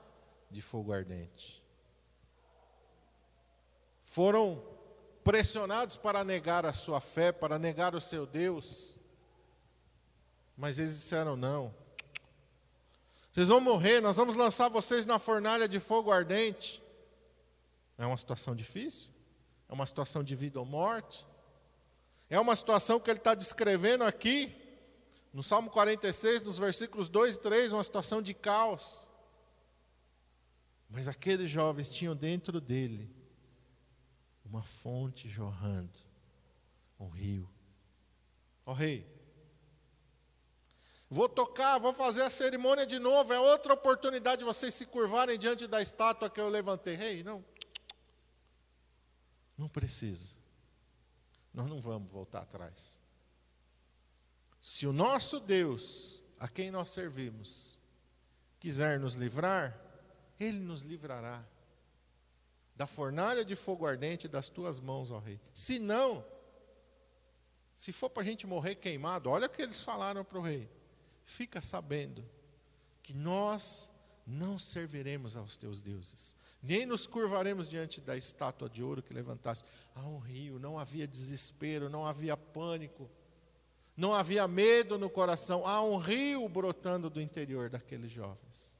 de 0.50 0.62
fogo 0.62 0.92
ardente. 0.92 1.62
Foram 4.02 4.64
pressionados 5.30 5.94
para 5.94 6.24
negar 6.24 6.66
a 6.66 6.72
sua 6.72 7.00
fé, 7.00 7.30
para 7.30 7.56
negar 7.56 7.94
o 7.94 8.00
seu 8.00 8.26
Deus. 8.26 8.96
Mas 10.56 10.80
eles 10.80 10.96
disseram: 10.96 11.36
não. 11.36 11.72
Vocês 13.32 13.46
vão 13.46 13.60
morrer, 13.60 14.00
nós 14.00 14.16
vamos 14.16 14.34
lançar 14.34 14.68
vocês 14.68 15.06
na 15.06 15.20
fornalha 15.20 15.68
de 15.68 15.78
fogo 15.78 16.10
ardente. 16.10 16.82
É 17.96 18.04
uma 18.04 18.16
situação 18.16 18.56
difícil? 18.56 19.08
É 19.68 19.72
uma 19.72 19.86
situação 19.86 20.24
de 20.24 20.34
vida 20.34 20.58
ou 20.58 20.66
morte? 20.66 21.24
É 22.28 22.40
uma 22.40 22.56
situação 22.56 22.98
que 22.98 23.08
ele 23.08 23.20
está 23.20 23.32
descrevendo 23.32 24.02
aqui, 24.02 24.52
no 25.32 25.44
Salmo 25.44 25.70
46, 25.70 26.42
nos 26.42 26.58
versículos 26.58 27.08
2 27.08 27.36
e 27.36 27.38
3, 27.38 27.72
uma 27.72 27.84
situação 27.84 28.20
de 28.20 28.34
caos. 28.34 29.08
Mas 30.88 31.06
aqueles 31.06 31.48
jovens 31.48 31.88
tinham 31.88 32.16
dentro 32.16 32.60
dele 32.60 33.19
uma 34.50 34.64
fonte 34.64 35.28
jorrando, 35.28 35.96
um 36.98 37.08
rio. 37.08 37.48
Ó 38.66 38.72
oh, 38.72 38.74
rei, 38.74 39.06
vou 41.08 41.28
tocar, 41.28 41.78
vou 41.78 41.94
fazer 41.94 42.22
a 42.22 42.30
cerimônia 42.30 42.84
de 42.84 42.98
novo, 42.98 43.32
é 43.32 43.38
outra 43.38 43.72
oportunidade 43.72 44.40
de 44.40 44.44
vocês 44.44 44.74
se 44.74 44.84
curvarem 44.84 45.38
diante 45.38 45.68
da 45.68 45.80
estátua 45.80 46.28
que 46.28 46.40
eu 46.40 46.48
levantei. 46.48 46.96
Rei, 46.96 47.22
não. 47.22 47.44
Não 49.56 49.68
precisa. 49.68 50.28
Nós 51.54 51.68
não 51.68 51.80
vamos 51.80 52.10
voltar 52.10 52.40
atrás. 52.40 52.98
Se 54.60 54.86
o 54.86 54.92
nosso 54.92 55.38
Deus, 55.38 56.22
a 56.38 56.48
quem 56.48 56.70
nós 56.70 56.90
servimos, 56.90 57.78
quiser 58.58 58.98
nos 58.98 59.14
livrar, 59.14 59.78
Ele 60.38 60.58
nos 60.58 60.82
livrará 60.82 61.44
da 62.80 62.86
fornalha 62.86 63.44
de 63.44 63.54
fogo 63.54 63.86
ardente 63.86 64.26
das 64.26 64.48
tuas 64.48 64.80
mãos, 64.80 65.10
ó 65.10 65.18
Rei. 65.18 65.38
Se 65.52 65.78
não, 65.78 66.24
se 67.74 67.92
for 67.92 68.08
para 68.08 68.22
a 68.22 68.24
gente 68.24 68.46
morrer 68.46 68.76
queimado, 68.76 69.28
olha 69.28 69.48
o 69.48 69.50
que 69.50 69.60
eles 69.60 69.82
falaram 69.82 70.24
para 70.24 70.38
o 70.38 70.40
rei. 70.40 70.66
Fica 71.22 71.60
sabendo 71.60 72.24
que 73.02 73.12
nós 73.12 73.90
não 74.26 74.58
serviremos 74.58 75.36
aos 75.36 75.58
teus 75.58 75.82
deuses, 75.82 76.34
nem 76.62 76.86
nos 76.86 77.06
curvaremos 77.06 77.68
diante 77.68 78.00
da 78.00 78.16
estátua 78.16 78.66
de 78.66 78.82
ouro 78.82 79.02
que 79.02 79.12
levantaste. 79.12 79.62
Há 79.94 80.00
um 80.00 80.18
rio, 80.18 80.58
não 80.58 80.78
havia 80.78 81.06
desespero, 81.06 81.90
não 81.90 82.06
havia 82.06 82.34
pânico, 82.34 83.10
não 83.94 84.14
havia 84.14 84.48
medo 84.48 84.98
no 84.98 85.10
coração. 85.10 85.66
Há 85.66 85.82
um 85.82 85.98
rio 85.98 86.48
brotando 86.48 87.10
do 87.10 87.20
interior 87.20 87.68
daqueles 87.68 88.10
jovens. 88.10 88.79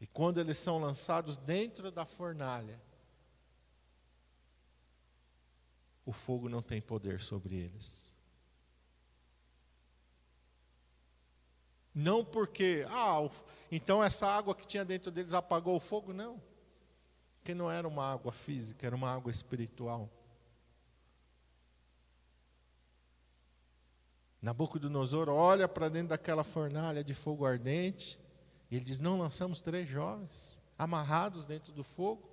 E 0.00 0.06
quando 0.06 0.38
eles 0.38 0.58
são 0.58 0.78
lançados 0.78 1.36
dentro 1.36 1.90
da 1.90 2.04
fornalha, 2.04 2.80
o 6.04 6.12
fogo 6.12 6.48
não 6.48 6.62
tem 6.62 6.80
poder 6.80 7.20
sobre 7.20 7.56
eles. 7.56 8.12
Não 11.94 12.22
porque, 12.22 12.84
ah, 12.90 13.26
então 13.72 14.04
essa 14.04 14.26
água 14.26 14.54
que 14.54 14.66
tinha 14.66 14.84
dentro 14.84 15.10
deles 15.10 15.32
apagou 15.32 15.76
o 15.76 15.80
fogo, 15.80 16.12
não. 16.12 16.40
Porque 17.38 17.54
não 17.54 17.70
era 17.70 17.88
uma 17.88 18.12
água 18.12 18.32
física, 18.32 18.86
era 18.86 18.94
uma 18.94 19.10
água 19.10 19.30
espiritual. 19.30 20.10
Nabucodonosor 24.42 25.30
olha 25.30 25.66
para 25.66 25.88
dentro 25.88 26.10
daquela 26.10 26.44
fornalha 26.44 27.02
de 27.02 27.14
fogo 27.14 27.46
ardente 27.46 28.20
ele 28.74 28.84
diz: 28.84 28.98
Não 28.98 29.18
lançamos 29.18 29.60
três 29.60 29.88
jovens 29.88 30.58
amarrados 30.78 31.46
dentro 31.46 31.72
do 31.72 31.84
fogo. 31.84 32.28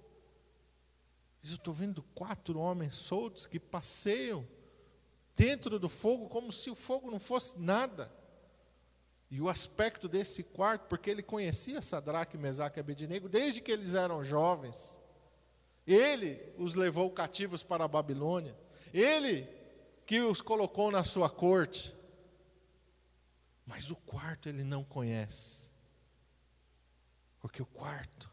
Diz: 1.42 1.52
Eu 1.52 1.58
estou 1.58 1.74
vendo 1.74 2.02
quatro 2.16 2.60
homens 2.60 2.96
soltos 2.96 3.46
que 3.46 3.60
passeiam 3.60 4.48
dentro 5.36 5.80
do 5.80 5.90
fogo 5.90 6.28
como 6.28 6.52
se 6.52 6.70
o 6.70 6.76
fogo 6.76 7.12
não 7.12 7.20
fosse 7.20 7.60
nada. 7.60 8.12
E 9.30 9.42
o 9.42 9.50
aspecto 9.50 10.08
desse 10.08 10.44
quarto, 10.44 10.88
porque 10.88 11.10
ele 11.10 11.24
conhecia 11.24 11.82
Sadraque, 11.82 12.38
Mesaque 12.38 12.80
e 12.80 12.82
Abednego 12.82 13.28
desde 13.28 13.62
que 13.62 13.72
eles 13.72 13.96
eram 13.96 14.24
jovens. 14.24 14.98
Ele 15.86 16.54
os 16.58 16.76
levou 16.76 17.10
cativos 17.12 17.64
para 17.64 17.84
a 17.84 17.88
Babilônia. 17.88 18.56
Ele 18.94 19.48
que 20.06 20.22
os 20.22 20.40
colocou 20.40 20.92
na 20.92 21.04
sua 21.04 21.30
corte. 21.30 21.96
Mas 23.66 23.90
o 23.90 23.96
quarto 23.96 24.48
ele 24.48 24.64
não 24.64 24.84
conhece. 24.84 25.73
Porque 27.44 27.62
o 27.62 27.66
quarto 27.66 28.32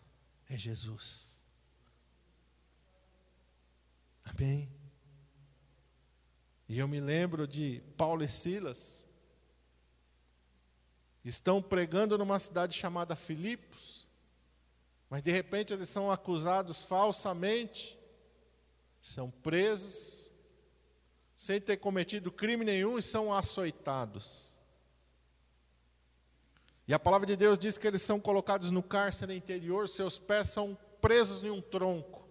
é 0.49 0.57
Jesus. 0.57 1.43
Amém? 4.25 4.71
E 6.69 6.79
eu 6.79 6.87
me 6.87 7.01
lembro 7.01 7.45
de 7.45 7.83
Paulo 7.97 8.23
e 8.23 8.29
Silas. 8.29 9.05
Estão 11.25 11.61
pregando 11.61 12.17
numa 12.17 12.39
cidade 12.39 12.79
chamada 12.79 13.17
Filipos. 13.17 14.09
Mas 15.09 15.25
de 15.25 15.33
repente 15.33 15.73
eles 15.73 15.89
são 15.89 16.09
acusados 16.09 16.85
falsamente. 16.85 17.99
São 19.01 19.29
presos. 19.29 20.31
Sem 21.37 21.61
ter 21.61 21.79
cometido 21.79 22.31
crime 22.31 22.65
nenhum 22.65 22.97
e 22.97 23.03
são 23.03 23.35
açoitados. 23.35 24.57
E 26.91 26.93
a 26.93 26.99
palavra 26.99 27.25
de 27.25 27.37
Deus 27.37 27.57
diz 27.57 27.79
que 27.79 27.87
eles 27.87 28.03
são 28.03 28.19
colocados 28.19 28.69
no 28.69 28.83
cárcere 28.83 29.37
interior, 29.37 29.89
seus 29.89 30.19
pés 30.19 30.49
são 30.49 30.77
presos 31.01 31.41
em 31.45 31.49
um 31.49 31.61
tronco, 31.63 32.29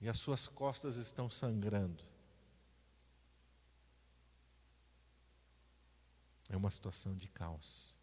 e 0.00 0.08
as 0.08 0.18
suas 0.18 0.48
costas 0.48 0.96
estão 0.96 1.28
sangrando. 1.28 2.02
É 6.48 6.56
uma 6.56 6.70
situação 6.70 7.14
de 7.14 7.28
caos, 7.28 7.98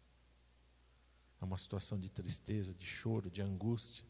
é 1.42 1.44
uma 1.44 1.58
situação 1.58 1.98
de 1.98 2.08
tristeza, 2.08 2.72
de 2.72 2.86
choro, 2.86 3.28
de 3.28 3.42
angústia. 3.42 4.06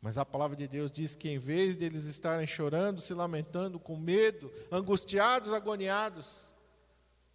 Mas 0.00 0.16
a 0.16 0.24
palavra 0.24 0.56
de 0.56 0.66
Deus 0.66 0.90
diz 0.90 1.14
que 1.14 1.28
em 1.28 1.38
vez 1.38 1.76
de 1.76 1.84
eles 1.84 2.06
estarem 2.06 2.46
chorando, 2.46 3.02
se 3.02 3.12
lamentando, 3.12 3.78
com 3.78 3.94
medo, 3.94 4.50
angustiados, 4.72 5.52
agoniados, 5.52 6.50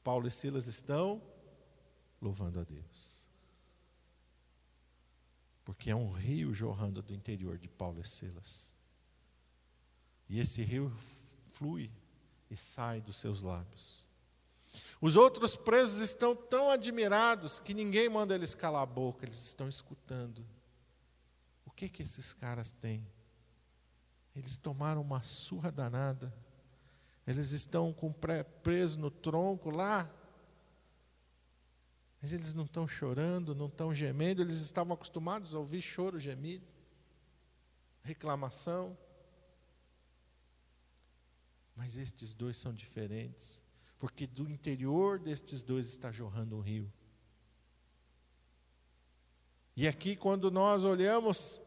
Paulo 0.03 0.27
e 0.27 0.31
Silas 0.31 0.65
estão 0.65 1.21
louvando 2.23 2.59
a 2.59 2.63
Deus. 2.63 3.27
Porque 5.65 5.89
é 5.89 5.95
um 5.95 6.11
rio 6.11 6.53
jorrando 6.53 7.01
do 7.01 7.13
interior 7.13 7.57
de 7.57 7.67
Paulo 7.67 7.99
e 8.01 8.07
Silas. 8.07 8.73
E 10.29 10.39
esse 10.39 10.63
rio 10.63 10.91
flui 11.51 11.91
e 12.49 12.55
sai 12.55 13.01
dos 13.01 13.17
seus 13.17 13.41
lábios. 13.41 14.07
Os 14.99 15.15
outros 15.15 15.55
presos 15.55 16.01
estão 16.01 16.35
tão 16.35 16.69
admirados 16.69 17.59
que 17.59 17.73
ninguém 17.73 18.09
manda 18.09 18.33
eles 18.33 18.55
calar 18.55 18.81
a 18.81 18.87
boca, 18.87 19.25
eles 19.25 19.39
estão 19.45 19.69
escutando. 19.69 20.43
O 21.65 21.71
que 21.71 21.87
que 21.89 22.03
esses 22.03 22.33
caras 22.33 22.71
têm? 22.71 23.05
Eles 24.35 24.57
tomaram 24.57 25.01
uma 25.01 25.21
surra 25.21 25.71
danada. 25.71 26.33
Eles 27.25 27.51
estão 27.51 27.93
com 27.93 28.11
preso 28.63 28.99
no 28.99 29.11
tronco 29.11 29.69
lá 29.69 30.11
mas 32.23 32.31
eles 32.31 32.53
não 32.53 32.63
estão 32.63 32.87
chorando, 32.87 33.53
não 33.53 33.65
estão 33.65 33.93
gemendo, 33.93 34.41
eles 34.41 34.61
estavam 34.61 34.93
acostumados 34.93 35.53
a 35.53 35.59
ouvir 35.59 35.81
choro, 35.81 36.21
gemido, 36.21 36.65
reclamação. 38.01 38.97
Mas 41.75 41.97
estes 41.97 42.33
dois 42.33 42.55
são 42.55 42.73
diferentes, 42.73 43.61
porque 43.99 44.25
do 44.25 44.49
interior 44.49 45.19
destes 45.19 45.63
dois 45.63 45.87
está 45.87 46.13
jorrando 46.13 46.55
um 46.55 46.61
rio. 46.61 46.89
E 49.75 49.85
aqui, 49.85 50.15
quando 50.15 50.49
nós 50.49 50.85
olhamos 50.85 51.61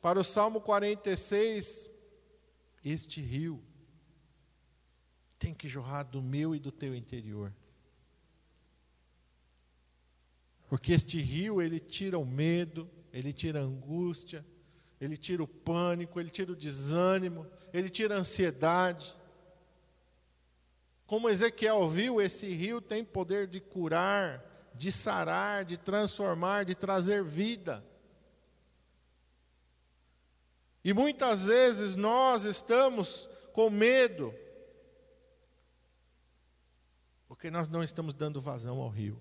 para 0.00 0.20
o 0.20 0.24
Salmo 0.24 0.60
46, 0.60 1.90
este 2.84 3.20
rio 3.20 3.60
tem 5.36 5.52
que 5.52 5.66
jorrar 5.66 6.04
do 6.04 6.22
meu 6.22 6.54
e 6.54 6.60
do 6.60 6.70
teu 6.70 6.94
interior. 6.94 7.52
Porque 10.68 10.92
este 10.92 11.20
rio, 11.20 11.62
ele 11.62 11.78
tira 11.78 12.18
o 12.18 12.24
medo, 12.24 12.90
ele 13.12 13.32
tira 13.32 13.60
a 13.60 13.64
angústia, 13.64 14.44
ele 15.00 15.16
tira 15.16 15.42
o 15.42 15.48
pânico, 15.48 16.18
ele 16.18 16.30
tira 16.30 16.52
o 16.52 16.56
desânimo, 16.56 17.46
ele 17.72 17.88
tira 17.88 18.16
a 18.16 18.18
ansiedade. 18.18 19.14
Como 21.06 21.28
Ezequiel 21.28 21.88
viu, 21.88 22.20
esse 22.20 22.52
rio 22.52 22.80
tem 22.80 23.04
poder 23.04 23.46
de 23.46 23.60
curar, 23.60 24.44
de 24.74 24.90
sarar, 24.90 25.64
de 25.64 25.76
transformar, 25.76 26.64
de 26.64 26.74
trazer 26.74 27.22
vida. 27.22 27.84
E 30.82 30.92
muitas 30.92 31.44
vezes 31.44 31.94
nós 31.96 32.44
estamos 32.44 33.28
com 33.52 33.70
medo, 33.70 34.34
porque 37.26 37.50
nós 37.50 37.68
não 37.68 37.82
estamos 37.82 38.14
dando 38.14 38.40
vazão 38.40 38.78
ao 38.80 38.88
rio. 38.88 39.20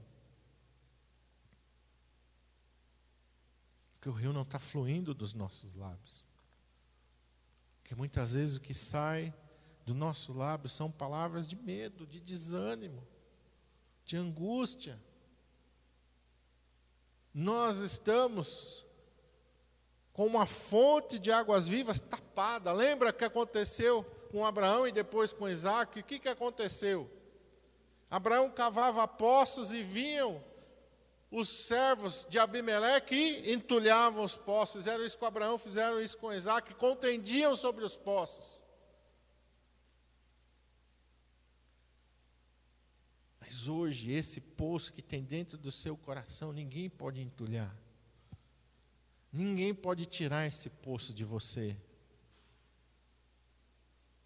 Porque 4.06 4.20
o 4.20 4.22
rio 4.22 4.32
não 4.32 4.44
está 4.44 4.60
fluindo 4.60 5.16
dos 5.16 5.34
nossos 5.34 5.74
lábios. 5.74 6.28
Porque 7.80 7.96
muitas 7.96 8.34
vezes 8.34 8.56
o 8.56 8.62
que 8.62 8.72
sai 8.72 9.34
do 9.84 9.96
nosso 9.96 10.32
lábio 10.32 10.70
são 10.70 10.92
palavras 10.92 11.50
de 11.50 11.56
medo, 11.56 12.06
de 12.06 12.22
desânimo, 12.22 13.02
de 14.06 14.16
angústia. 14.16 15.02
Nós 17.34 17.78
estamos 17.78 18.86
com 20.14 20.28
uma 20.28 20.46
fonte 20.46 21.18
de 21.18 21.32
águas 21.32 21.68
vivas 21.68 22.00
tapada. 22.00 22.72
Lembra 22.72 23.12
que 23.12 23.26
aconteceu 23.26 24.04
com 24.30 24.46
Abraão 24.46 24.88
e 24.88 24.92
depois 24.92 25.34
com 25.34 25.50
Isaac? 25.50 26.00
O 26.00 26.04
que, 26.04 26.20
que 26.20 26.30
aconteceu? 26.30 27.10
Abraão 28.08 28.52
cavava 28.52 29.08
poços 29.08 29.74
e 29.74 29.82
vinham 29.82 30.44
os 31.32 31.50
servos 31.50 32.26
de 32.30 32.40
Abimeleque 32.40 33.44
entulhavam 33.52 34.24
os 34.24 34.38
poços, 34.38 34.78
fizeram 34.78 35.06
isso 35.06 35.18
com 35.18 35.26
Abraão, 35.26 35.58
fizeram 35.58 36.00
isso 36.00 36.18
com 36.18 36.32
Isaac, 36.32 36.74
contendiam 36.76 37.56
sobre 37.56 37.84
os 37.84 37.98
poços. 37.98 38.64
Mas 43.40 43.68
hoje, 43.68 44.12
esse 44.12 44.40
poço 44.40 44.94
que 44.94 45.02
tem 45.02 45.24
dentro 45.24 45.58
do 45.58 45.72
seu 45.72 45.96
coração, 45.96 46.52
ninguém 46.52 46.90
pode 46.90 47.22
entulhar. 47.22 47.76
Ninguém 49.32 49.74
pode 49.74 50.06
tirar 50.06 50.48
esse 50.48 50.70
poço 50.70 51.14
de 51.14 51.24
você. 51.24 51.78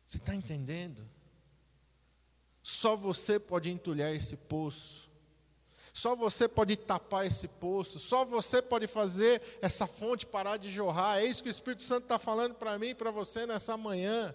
Você 0.06 0.18
está 0.18 0.36
entendendo? 0.36 1.08
Só 2.62 2.96
você 2.96 3.40
pode 3.40 3.70
entulhar 3.70 4.14
esse 4.14 4.38
poço. 4.38 5.09
Só 5.94 6.16
você 6.16 6.48
pode 6.48 6.76
tapar 6.76 7.26
esse 7.26 7.48
poço. 7.48 8.00
Só 8.00 8.24
você 8.24 8.62
pode 8.62 8.88
fazer 8.88 9.42
essa 9.62 9.88
fonte 9.88 10.26
parar 10.26 10.58
de 10.58 10.70
jorrar. 10.70 11.20
É 11.20 11.26
isso 11.26 11.44
que 11.44 11.50
o 11.50 11.52
Espírito 11.52 11.84
Santo 11.84 12.04
está 12.04 12.20
falando 12.20 12.56
para 12.56 12.78
mim 12.78 12.90
e 12.90 12.96
para 12.96 13.12
você 13.12 13.46
nessa 13.46 13.76
manhã. 13.76 14.34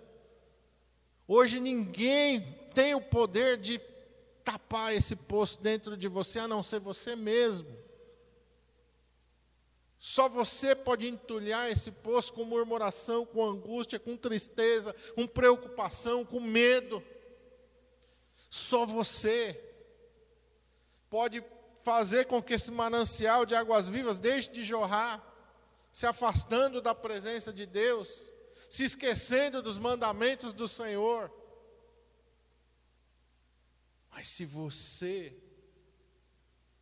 Hoje 1.27 1.59
ninguém 1.61 2.59
tem 2.75 2.95
o 2.95 3.01
poder 3.01 3.57
de 3.57 3.81
tapar 4.45 4.95
esse 4.95 5.17
poço 5.17 5.61
dentro 5.61 5.97
de 5.97 6.07
você, 6.07 6.39
a 6.39 6.49
não 6.49 6.63
ser 6.63 6.79
você 6.79 7.17
mesmo. 7.17 7.85
Só 9.99 10.29
você 10.29 10.75
pode 10.75 11.07
entulhar 11.07 11.71
esse 11.71 11.91
poço 11.91 12.31
com 12.35 12.45
murmuração, 12.45 13.25
com 13.25 13.43
angústia, 13.43 13.99
com 13.99 14.19
tristeza, 14.19 14.95
com 15.15 15.27
preocupação, 15.27 16.27
com 16.27 16.41
medo. 16.41 17.03
Só 18.51 18.85
você 18.85 19.59
pode 21.15 21.45
fazer 21.85 22.27
com 22.27 22.43
que 22.43 22.55
esse 22.55 22.73
manancial 22.73 23.47
de 23.47 23.55
águas 23.55 23.89
vivas 23.89 24.19
deixe 24.19 24.51
de 24.51 24.65
jorrar, 24.65 25.25
se 25.93 26.07
afastando 26.07 26.83
da 26.83 26.93
presença 26.93 27.53
de 27.53 27.65
Deus, 27.65 28.33
se 28.69 28.83
esquecendo 28.83 29.63
dos 29.63 29.79
mandamentos 29.79 30.53
do 30.53 30.67
Senhor. 30.67 31.33
Mas 34.11 34.29
se 34.29 34.45
você 34.45 35.33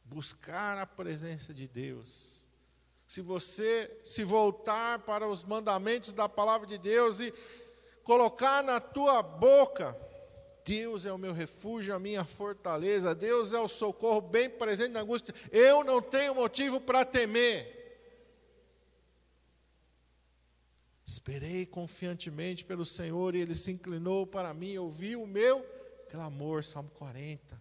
buscar 0.02 0.78
a 0.78 0.86
presença 0.86 1.52
de 1.52 1.68
Deus, 1.68 2.48
se 3.06 3.20
você 3.20 4.00
se 4.02 4.24
voltar 4.24 5.00
para 5.00 5.28
os 5.28 5.44
mandamentos 5.44 6.14
da 6.14 6.26
palavra 6.26 6.66
de 6.66 6.78
Deus 6.78 7.20
e 7.20 7.34
colocar 8.02 8.64
na 8.64 8.80
tua 8.80 9.22
boca, 9.22 9.94
Deus 10.64 11.06
é 11.06 11.12
o 11.12 11.18
meu 11.18 11.32
refúgio, 11.32 11.94
a 11.94 11.98
minha 11.98 12.24
fortaleza, 12.24 13.14
Deus 13.14 13.52
é 13.52 13.58
o 13.58 13.68
socorro 13.68 14.20
bem 14.20 14.48
presente 14.48 14.92
na 14.92 15.00
angústia, 15.00 15.34
eu 15.50 15.84
não 15.84 16.00
tenho 16.00 16.34
motivo 16.34 16.80
para 16.80 17.04
temer. 17.04 17.80
Esperei 21.04 21.66
confiantemente 21.66 22.64
pelo 22.64 22.86
Senhor 22.86 23.34
e 23.34 23.40
ele 23.40 23.54
se 23.54 23.70
inclinou 23.72 24.26
para 24.26 24.54
mim, 24.54 24.76
ouviu 24.78 25.22
o 25.22 25.26
meu 25.26 25.62
clamor, 26.10 26.64
Salmo 26.64 26.90
40. 26.90 27.60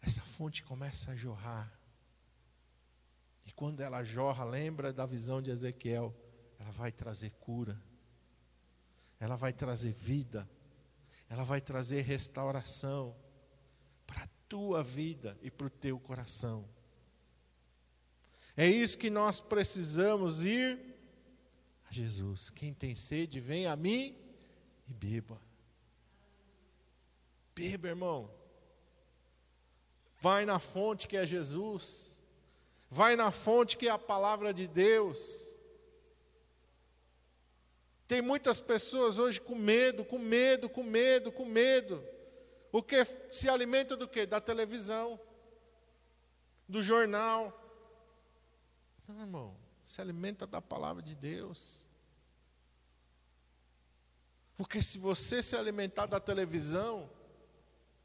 Essa 0.00 0.22
fonte 0.22 0.62
começa 0.62 1.10
a 1.10 1.16
jorrar 1.16 1.78
quando 3.58 3.80
ela 3.80 4.04
jorra, 4.04 4.44
lembra 4.44 4.92
da 4.92 5.04
visão 5.04 5.42
de 5.42 5.50
Ezequiel, 5.50 6.14
ela 6.60 6.70
vai 6.70 6.92
trazer 6.92 7.32
cura, 7.40 7.76
ela 9.18 9.34
vai 9.34 9.52
trazer 9.52 9.90
vida, 9.90 10.48
ela 11.28 11.44
vai 11.44 11.60
trazer 11.60 12.02
restauração 12.02 13.14
para 14.06 14.24
a 14.24 14.28
tua 14.48 14.82
vida 14.82 15.36
e 15.42 15.50
para 15.50 15.66
o 15.66 15.70
teu 15.70 15.98
coração. 16.00 16.68
É 18.56 18.66
isso 18.66 18.98
que 18.98 19.10
nós 19.10 19.40
precisamos 19.40 20.44
ir 20.44 20.78
a 21.88 21.92
Jesus. 21.92 22.50
Quem 22.50 22.74
tem 22.74 22.94
sede, 22.94 23.40
vem 23.40 23.66
a 23.66 23.76
mim 23.76 24.16
e 24.88 24.92
beba. 24.92 25.40
Beba, 27.54 27.88
irmão. 27.88 28.30
Vai 30.20 30.44
na 30.44 30.58
fonte 30.58 31.06
que 31.06 31.16
é 31.16 31.26
Jesus. 31.26 32.18
Vai 32.90 33.14
na 33.14 33.30
fonte 33.30 33.76
que 33.76 33.86
é 33.86 33.90
a 33.90 33.98
palavra 33.98 34.52
de 34.52 34.66
Deus. 34.66 35.47
Tem 38.08 38.22
muitas 38.22 38.58
pessoas 38.58 39.18
hoje 39.18 39.38
com 39.38 39.54
medo, 39.54 40.02
com 40.02 40.18
medo, 40.18 40.66
com 40.66 40.82
medo, 40.82 41.30
com 41.30 41.44
medo. 41.44 42.02
O 42.72 42.82
que 42.82 43.04
se 43.30 43.50
alimenta 43.50 43.94
do 43.94 44.08
que? 44.08 44.24
Da 44.24 44.40
televisão, 44.40 45.20
do 46.66 46.82
jornal. 46.82 47.52
Não, 49.06 49.20
irmão, 49.20 49.56
se 49.84 50.00
alimenta 50.00 50.46
da 50.46 50.62
palavra 50.62 51.02
de 51.02 51.14
Deus. 51.14 51.86
Porque 54.56 54.80
se 54.80 54.98
você 54.98 55.42
se 55.42 55.54
alimentar 55.54 56.06
da 56.06 56.18
televisão, 56.18 57.10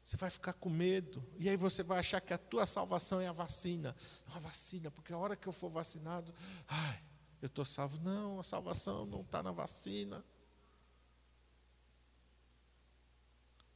você 0.04 0.18
vai 0.18 0.28
ficar 0.28 0.52
com 0.52 0.68
medo. 0.68 1.26
E 1.38 1.48
aí 1.48 1.56
você 1.56 1.82
vai 1.82 2.00
achar 2.00 2.20
que 2.20 2.34
a 2.34 2.38
tua 2.38 2.66
salvação 2.66 3.22
é 3.22 3.26
a 3.26 3.32
vacina. 3.32 3.96
Uma 4.28 4.40
vacina, 4.40 4.90
porque 4.90 5.14
a 5.14 5.18
hora 5.18 5.34
que 5.34 5.48
eu 5.48 5.52
for 5.52 5.70
vacinado, 5.70 6.34
ai, 6.68 7.02
eu 7.44 7.48
estou 7.48 7.64
salvo. 7.64 8.00
Não, 8.02 8.40
a 8.40 8.42
salvação 8.42 9.04
não 9.04 9.20
está 9.20 9.42
na 9.42 9.52
vacina. 9.52 10.24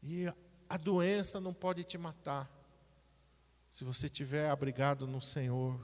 E 0.02 0.26
a 0.68 0.76
doença 0.76 1.38
não 1.38 1.52
pode 1.52 1.84
te 1.84 1.98
matar. 1.98 2.50
Se 3.70 3.84
você 3.84 4.06
estiver 4.06 4.48
abrigado 4.48 5.06
no 5.06 5.20
Senhor, 5.20 5.78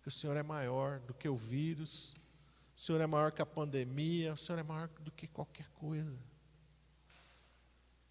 que 0.00 0.08
o 0.08 0.12
Senhor 0.12 0.36
é 0.36 0.44
maior 0.44 1.00
do 1.00 1.12
que 1.12 1.28
o 1.28 1.36
vírus, 1.36 2.14
o 2.76 2.80
Senhor 2.80 3.00
é 3.00 3.06
maior 3.06 3.32
que 3.32 3.42
a 3.42 3.46
pandemia, 3.46 4.34
o 4.34 4.36
Senhor 4.36 4.58
é 4.58 4.62
maior 4.62 4.88
do 5.00 5.10
que 5.10 5.26
qualquer 5.26 5.68
coisa. 5.70 6.16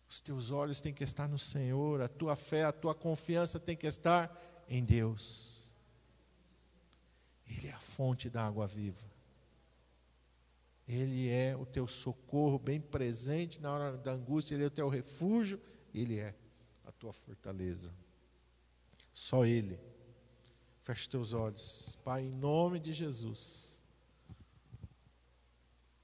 Os 0.09 0.19
teus 0.19 0.51
olhos 0.51 0.81
têm 0.81 0.93
que 0.93 1.05
estar 1.05 1.29
no 1.29 1.39
Senhor, 1.39 2.01
a 2.01 2.09
tua 2.09 2.35
fé, 2.35 2.65
a 2.65 2.73
tua 2.73 2.93
confiança 2.93 3.57
tem 3.57 3.77
que 3.77 3.87
estar 3.87 4.37
em 4.67 4.83
Deus. 4.83 5.60
Ele 7.57 7.67
é 7.67 7.71
a 7.73 7.79
fonte 7.79 8.29
da 8.29 8.45
água 8.45 8.65
viva. 8.65 9.05
Ele 10.87 11.29
é 11.29 11.55
o 11.55 11.65
teu 11.65 11.87
socorro 11.87 12.57
bem 12.57 12.79
presente 12.79 13.59
na 13.61 13.71
hora 13.71 13.97
da 13.97 14.11
angústia, 14.11 14.55
Ele 14.55 14.63
é 14.63 14.67
o 14.67 14.71
teu 14.71 14.89
refúgio, 14.89 15.61
Ele 15.93 16.17
é 16.17 16.35
a 16.85 16.91
tua 16.91 17.13
fortaleza. 17.13 17.93
Só 19.13 19.45
Ele. 19.45 19.79
Feche 20.81 21.07
teus 21.07 21.33
olhos. 21.33 21.97
Pai, 22.03 22.23
em 22.23 22.31
nome 22.31 22.79
de 22.79 22.91
Jesus. 22.91 23.81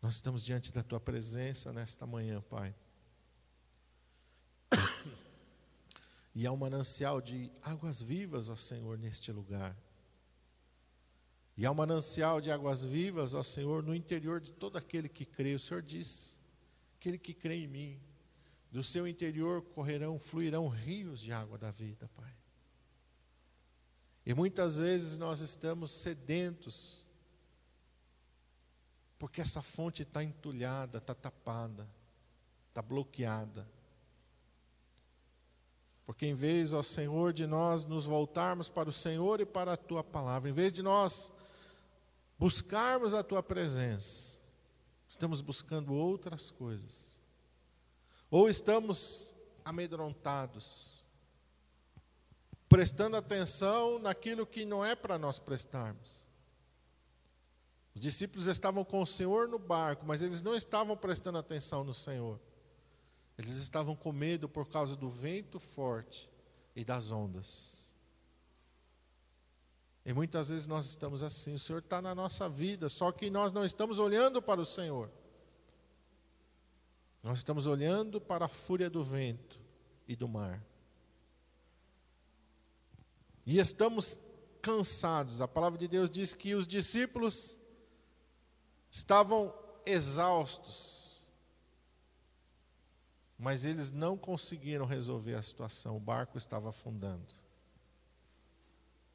Nós 0.02 0.16
estamos 0.16 0.46
diante 0.46 0.72
da 0.72 0.84
tua 0.84 1.00
presença 1.00 1.74
nesta 1.74 2.06
manhã, 2.06 2.42
Pai. 2.42 2.76
E 6.36 6.46
há 6.46 6.52
um 6.52 6.58
manancial 6.58 7.20
de 7.20 7.52
águas 7.64 8.00
vivas, 8.00 8.48
ó 8.48 8.56
Senhor, 8.56 8.96
neste 8.96 9.32
lugar. 9.32 9.76
E 11.58 11.66
há 11.66 11.72
um 11.72 11.76
manancial 11.76 12.40
de 12.40 12.52
águas 12.52 12.86
vivas, 12.86 13.34
ó 13.34 13.42
Senhor, 13.42 13.82
no 13.82 13.96
interior 13.96 14.40
de 14.40 14.54
todo 14.54 14.78
aquele 14.78 15.10
que 15.10 15.26
crê. 15.26 15.56
O 15.56 15.60
Senhor 15.60 15.82
diz: 15.82 16.40
aquele 16.96 17.18
que 17.18 17.34
crê 17.34 17.64
em 17.64 17.68
mim, 17.68 18.00
do 18.72 18.84
seu 18.84 19.08
interior 19.08 19.64
correrão, 19.64 20.20
fluirão 20.20 20.68
rios 20.68 21.20
de 21.20 21.32
água 21.32 21.58
da 21.58 21.72
vida, 21.72 22.08
Pai. 22.16 22.32
E 24.24 24.36
muitas 24.36 24.78
vezes 24.78 25.18
nós 25.18 25.40
estamos 25.40 25.90
sedentos, 25.90 27.04
porque 29.18 29.42
essa 29.42 29.64
fonte 29.64 30.04
está 30.04 30.24
entulhada, 30.24 31.00
está 31.00 31.16
tapada, 31.16 31.90
está 32.70 32.84
bloqueada. 32.84 33.68
Porque 36.06 36.28
em 36.28 36.36
vez, 36.36 36.72
ó 36.74 36.84
Senhor, 36.84 37.34
de 37.34 37.48
nós 37.48 37.84
nos 37.84 38.06
voltarmos 38.06 38.70
para 38.70 38.90
o 38.90 38.94
Senhor 38.94 39.42
e 39.42 39.46
para 39.46 39.74
a 39.74 39.78
tua 39.78 40.04
palavra, 40.04 40.50
em 40.50 40.54
vez 40.54 40.72
de 40.72 40.84
nós 40.84 41.34
buscarmos 42.38 43.14
a 43.14 43.24
tua 43.24 43.42
presença, 43.42 44.40
estamos 45.08 45.42
buscando 45.42 45.94
outras 45.94 46.52
coisas. 46.52 47.18
Ou 48.30 48.50
estamos 48.50 49.34
amedrontados, 49.64 51.06
prestando 52.68 53.16
atenção 53.16 54.00
naquilo 54.00 54.46
que 54.46 54.66
não 54.66 54.84
é 54.84 54.96
para 54.96 55.18
nós 55.18 55.40
prestarmos. 55.40 56.26
Os 57.96 58.02
discípulos 58.02 58.48
estavam 58.48 58.86
com 58.86 59.02
o 59.02 59.08
Senhor 59.08 59.48
no 59.48 59.58
barco, 59.58 60.06
mas 60.06 60.22
eles 60.22 60.42
não 60.42 60.56
estavam 60.56 60.96
prestando 60.96 61.38
atenção 61.38 61.84
no 61.84 61.94
Senhor. 61.94 62.40
Eles 63.38 63.58
estavam 63.58 63.96
com 63.96 64.12
medo 64.12 64.48
por 64.48 64.68
causa 64.70 64.96
do 64.96 65.10
vento 65.10 65.60
forte 65.60 66.30
e 66.76 66.84
das 66.84 67.12
ondas. 67.12 67.77
E 70.08 70.14
muitas 70.14 70.50
vezes 70.50 70.66
nós 70.66 70.86
estamos 70.86 71.22
assim, 71.22 71.54
o 71.54 71.60
Senhor 71.60 71.80
está 71.80 72.02
na 72.02 72.16
nossa 72.16 72.50
vida, 72.50 72.90
só 72.90 73.12
que 73.12 73.30
nós 73.30 73.52
não 73.52 73.64
estamos 73.64 74.00
olhando 74.00 74.42
para 74.42 74.60
o 74.60 74.66
Senhor. 74.66 75.12
Nós 77.22 77.40
estamos 77.40 77.68
olhando 77.68 78.20
para 78.20 78.46
a 78.46 78.48
fúria 78.48 78.90
do 78.90 79.04
vento 79.04 79.60
e 80.08 80.16
do 80.16 80.28
mar. 80.28 80.66
E 83.46 83.60
estamos 83.60 84.18
cansados. 84.62 85.42
A 85.42 85.48
palavra 85.48 85.78
de 85.78 85.88
Deus 85.88 86.10
diz 86.10 86.34
que 86.34 86.56
os 86.56 86.66
discípulos 86.66 87.60
estavam 88.90 89.54
exaustos 89.86 91.08
mas 93.38 93.66
eles 93.66 93.92
não 93.92 94.18
conseguiram 94.18 94.86
resolver 94.86 95.36
a 95.36 95.42
situação, 95.42 95.96
o 95.96 96.00
barco 96.00 96.38
estava 96.38 96.70
afundando. 96.70 97.36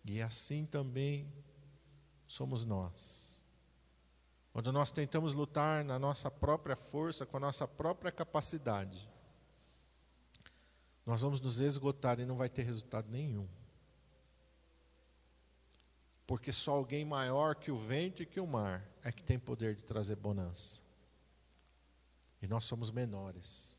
E 0.05 0.21
assim 0.21 0.67
também 0.67 1.33
somos 2.27 2.65
nós. 2.65 3.41
Quando 4.53 4.73
nós 4.73 4.91
tentamos 4.91 5.33
lutar 5.33 5.85
na 5.85 5.99
nossa 5.99 6.31
própria 6.31 6.77
força, 6.77 7.25
com 7.25 7.37
a 7.37 7.41
nossa 7.41 7.67
própria 7.67 8.13
capacidade, 8.13 9.09
nós 11.07 11.23
vamos 11.23 11.41
nos 11.41 11.59
esgotar 11.61 12.21
e 12.21 12.27
não 12.27 12.37
vai 12.37 12.49
ter 12.49 12.63
resultado 12.63 13.11
nenhum. 13.11 13.49
Porque 16.27 16.53
só 16.53 16.73
alguém 16.73 17.05
maior 17.05 17.57
que 17.57 17.71
o 17.71 17.79
vento 17.79 18.23
e 18.23 18.27
que 18.27 18.41
o 18.41 18.47
mar 18.47 18.87
é 19.03 19.11
que 19.11 19.23
tem 19.23 19.39
poder 19.39 19.75
de 19.75 19.83
trazer 19.83 20.17
bonança. 20.17 20.81
E 22.41 22.47
nós 22.47 22.65
somos 22.65 22.91
menores. 22.91 23.79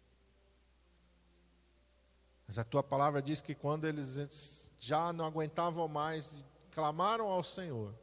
Mas 2.53 2.59
a 2.59 2.63
tua 2.63 2.83
palavra 2.83 3.19
diz 3.19 3.41
que 3.41 3.55
quando 3.55 3.85
eles 3.85 4.71
já 4.77 5.11
não 5.11 5.25
aguentavam 5.25 5.87
mais, 5.87 6.45
clamaram 6.69 7.25
ao 7.25 7.43
Senhor. 7.43 7.95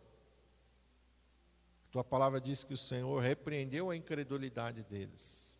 Tua 1.88 2.02
palavra 2.02 2.40
diz 2.40 2.64
que 2.64 2.74
o 2.74 2.76
Senhor 2.76 3.22
repreendeu 3.22 3.90
a 3.90 3.96
incredulidade 3.96 4.82
deles. 4.82 5.56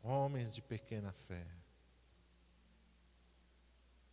Homens 0.00 0.54
de 0.54 0.62
pequena 0.62 1.10
fé. 1.10 1.44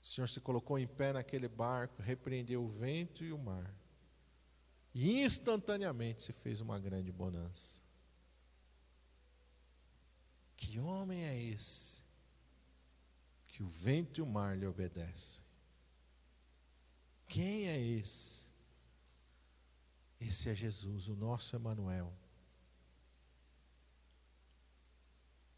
O 0.01 0.05
Senhor 0.07 0.27
se 0.27 0.41
colocou 0.41 0.79
em 0.79 0.87
pé 0.87 1.13
naquele 1.13 1.47
barco, 1.47 2.01
repreendeu 2.01 2.63
o 2.63 2.69
vento 2.69 3.23
e 3.23 3.31
o 3.31 3.37
mar. 3.37 3.71
E 4.95 5.21
instantaneamente 5.21 6.23
se 6.23 6.33
fez 6.33 6.59
uma 6.59 6.79
grande 6.79 7.11
bonança. 7.11 7.83
Que 10.57 10.79
homem 10.79 11.23
é 11.25 11.39
esse? 11.39 12.02
Que 13.53 13.61
o 13.61 13.67
vento 13.67 14.19
e 14.19 14.21
o 14.23 14.25
mar 14.25 14.57
lhe 14.57 14.65
obedecem. 14.65 15.43
Quem 17.27 17.67
é 17.69 17.79
esse? 17.79 18.51
Esse 20.19 20.49
é 20.49 20.55
Jesus, 20.55 21.07
o 21.07 21.15
nosso 21.15 21.55
Emanuel. 21.55 22.11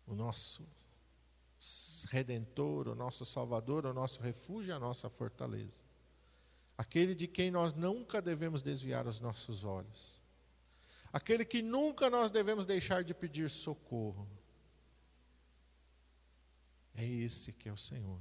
O 0.06 0.14
nosso 0.14 0.68
redentor, 2.10 2.90
o 2.90 2.96
nosso 2.96 3.26
salvador, 3.26 3.86
o 3.86 3.94
nosso 3.94 4.22
refúgio, 4.22 4.76
a 4.76 4.80
nossa 4.80 5.10
fortaleza. 5.10 5.80
Aquele 6.78 7.16
de 7.16 7.28
quem 7.28 7.50
nós 7.50 7.74
nunca 7.74 8.22
devemos 8.22 8.62
desviar 8.62 9.08
os 9.08 9.22
nossos 9.22 9.64
olhos. 9.64 10.22
Aquele 11.14 11.46
que 11.46 11.62
nunca 11.62 12.10
nós 12.10 12.30
devemos 12.30 12.66
deixar 12.66 13.06
de 13.06 13.14
pedir 13.14 13.50
socorro. 13.50 14.28
É 16.96 17.06
esse 17.06 17.52
que 17.52 17.68
é 17.68 17.72
o 17.72 17.78
Senhor. 17.78 18.20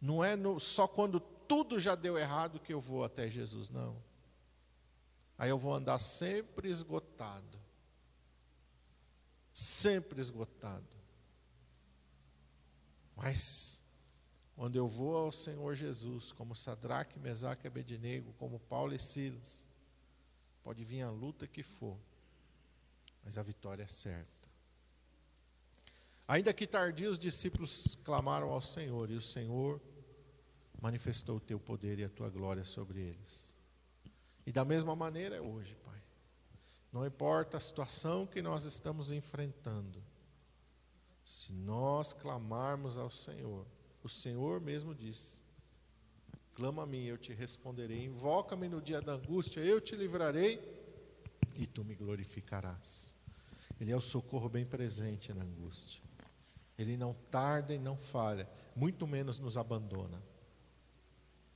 Não 0.00 0.22
é 0.22 0.36
no, 0.36 0.58
só 0.60 0.86
quando 0.86 1.20
tudo 1.20 1.78
já 1.78 1.94
deu 1.94 2.18
errado 2.18 2.60
que 2.60 2.72
eu 2.72 2.80
vou 2.80 3.04
até 3.04 3.28
Jesus, 3.28 3.70
não. 3.70 4.02
Aí 5.38 5.50
eu 5.50 5.58
vou 5.58 5.74
andar 5.74 5.98
sempre 5.98 6.68
esgotado. 6.68 7.58
Sempre 9.52 10.20
esgotado. 10.20 11.02
Mas, 13.16 13.82
quando 14.56 14.76
eu 14.76 14.86
vou 14.86 15.16
ao 15.16 15.32
Senhor 15.32 15.74
Jesus, 15.74 16.32
como 16.32 16.56
Sadraque, 16.56 17.18
Mesaque 17.18 17.66
e 17.66 17.68
Abednego, 17.68 18.32
como 18.34 18.58
Paulo 18.58 18.94
e 18.94 18.98
Silas, 18.98 19.66
pode 20.62 20.84
vir 20.84 21.02
a 21.02 21.10
luta 21.10 21.46
que 21.46 21.62
for, 21.62 21.98
mas 23.22 23.36
a 23.38 23.42
vitória 23.42 23.82
é 23.82 23.88
certa. 23.88 24.41
Ainda 26.32 26.50
que 26.54 26.66
tardios, 26.66 27.12
os 27.12 27.18
discípulos 27.18 27.98
clamaram 28.02 28.48
ao 28.48 28.62
Senhor, 28.62 29.10
e 29.10 29.14
o 29.14 29.20
Senhor 29.20 29.78
manifestou 30.80 31.36
o 31.36 31.40
teu 31.40 31.60
poder 31.60 31.98
e 31.98 32.04
a 32.04 32.08
tua 32.08 32.30
glória 32.30 32.64
sobre 32.64 33.00
eles. 33.00 33.54
E 34.46 34.50
da 34.50 34.64
mesma 34.64 34.96
maneira 34.96 35.36
é 35.36 35.42
hoje, 35.42 35.76
Pai. 35.84 36.00
Não 36.90 37.04
importa 37.04 37.58
a 37.58 37.60
situação 37.60 38.26
que 38.26 38.40
nós 38.40 38.64
estamos 38.64 39.12
enfrentando, 39.12 40.02
se 41.22 41.52
nós 41.52 42.14
clamarmos 42.14 42.96
ao 42.96 43.10
Senhor, 43.10 43.66
o 44.02 44.08
Senhor 44.08 44.58
mesmo 44.58 44.94
disse: 44.94 45.42
Clama 46.54 46.84
a 46.84 46.86
mim, 46.86 47.04
eu 47.04 47.18
te 47.18 47.34
responderei. 47.34 48.06
Invoca-me 48.06 48.70
no 48.70 48.80
dia 48.80 49.02
da 49.02 49.12
angústia, 49.12 49.60
eu 49.60 49.82
te 49.82 49.94
livrarei 49.94 50.58
e 51.56 51.66
tu 51.66 51.84
me 51.84 51.94
glorificarás. 51.94 53.14
Ele 53.78 53.92
é 53.92 53.96
o 53.96 54.00
socorro 54.00 54.48
bem 54.48 54.64
presente 54.64 55.30
na 55.34 55.44
angústia. 55.44 56.11
Ele 56.82 56.96
não 56.96 57.14
tarda 57.30 57.72
e 57.72 57.78
não 57.78 57.96
falha, 57.96 58.48
muito 58.74 59.06
menos 59.06 59.38
nos 59.38 59.56
abandona. 59.56 60.22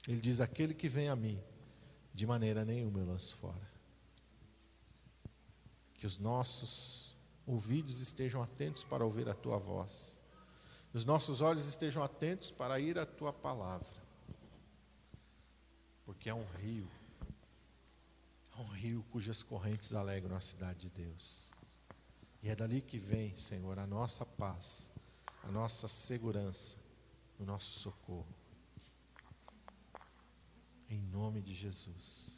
Ele 0.07 0.21
diz: 0.21 0.41
Aquele 0.41 0.75
que 0.75 0.89
vem 0.89 1.09
a 1.09 1.17
mim, 1.17 1.43
de 2.15 2.27
maneira 2.27 2.65
nenhuma 2.65 3.01
eu 3.01 3.07
lanço 3.07 3.37
fora. 3.37 3.71
Que 5.95 6.07
os 6.07 6.19
nossos 6.19 7.17
ouvidos 7.47 8.01
estejam 8.01 8.43
atentos 8.43 8.85
para 8.85 9.05
ouvir 9.05 9.29
a 9.29 9.35
tua 9.35 9.59
voz, 9.59 10.21
os 10.93 11.05
nossos 11.05 11.43
olhos 11.43 11.67
estejam 11.67 12.03
atentos 12.03 12.51
para 12.51 12.81
ir 12.81 12.99
à 12.99 13.05
tua 13.05 13.33
palavra, 13.33 14.03
porque 16.05 16.31
é 16.31 16.35
um 16.35 16.45
rio, 16.57 16.89
é 18.57 18.61
um 18.61 18.69
rio 18.69 19.05
cujas 19.11 19.43
correntes 19.43 19.95
alegram 19.95 20.37
a 20.37 20.41
cidade 20.41 20.81
de 20.81 20.91
Deus, 20.91 21.51
e 22.43 22.49
é 22.49 22.57
dali 22.57 22.81
que 22.81 22.99
vem, 22.99 23.37
Senhor, 23.37 23.79
a 23.79 23.87
nossa 23.87 24.25
paz, 24.25 24.89
a 25.47 25.51
nossa 25.51 25.87
segurança, 25.87 26.77
o 27.39 27.45
nosso 27.45 27.73
socorro. 27.79 28.27
Em 30.91 31.01
nome 31.01 31.41
de 31.41 31.55
Jesus. 31.55 32.36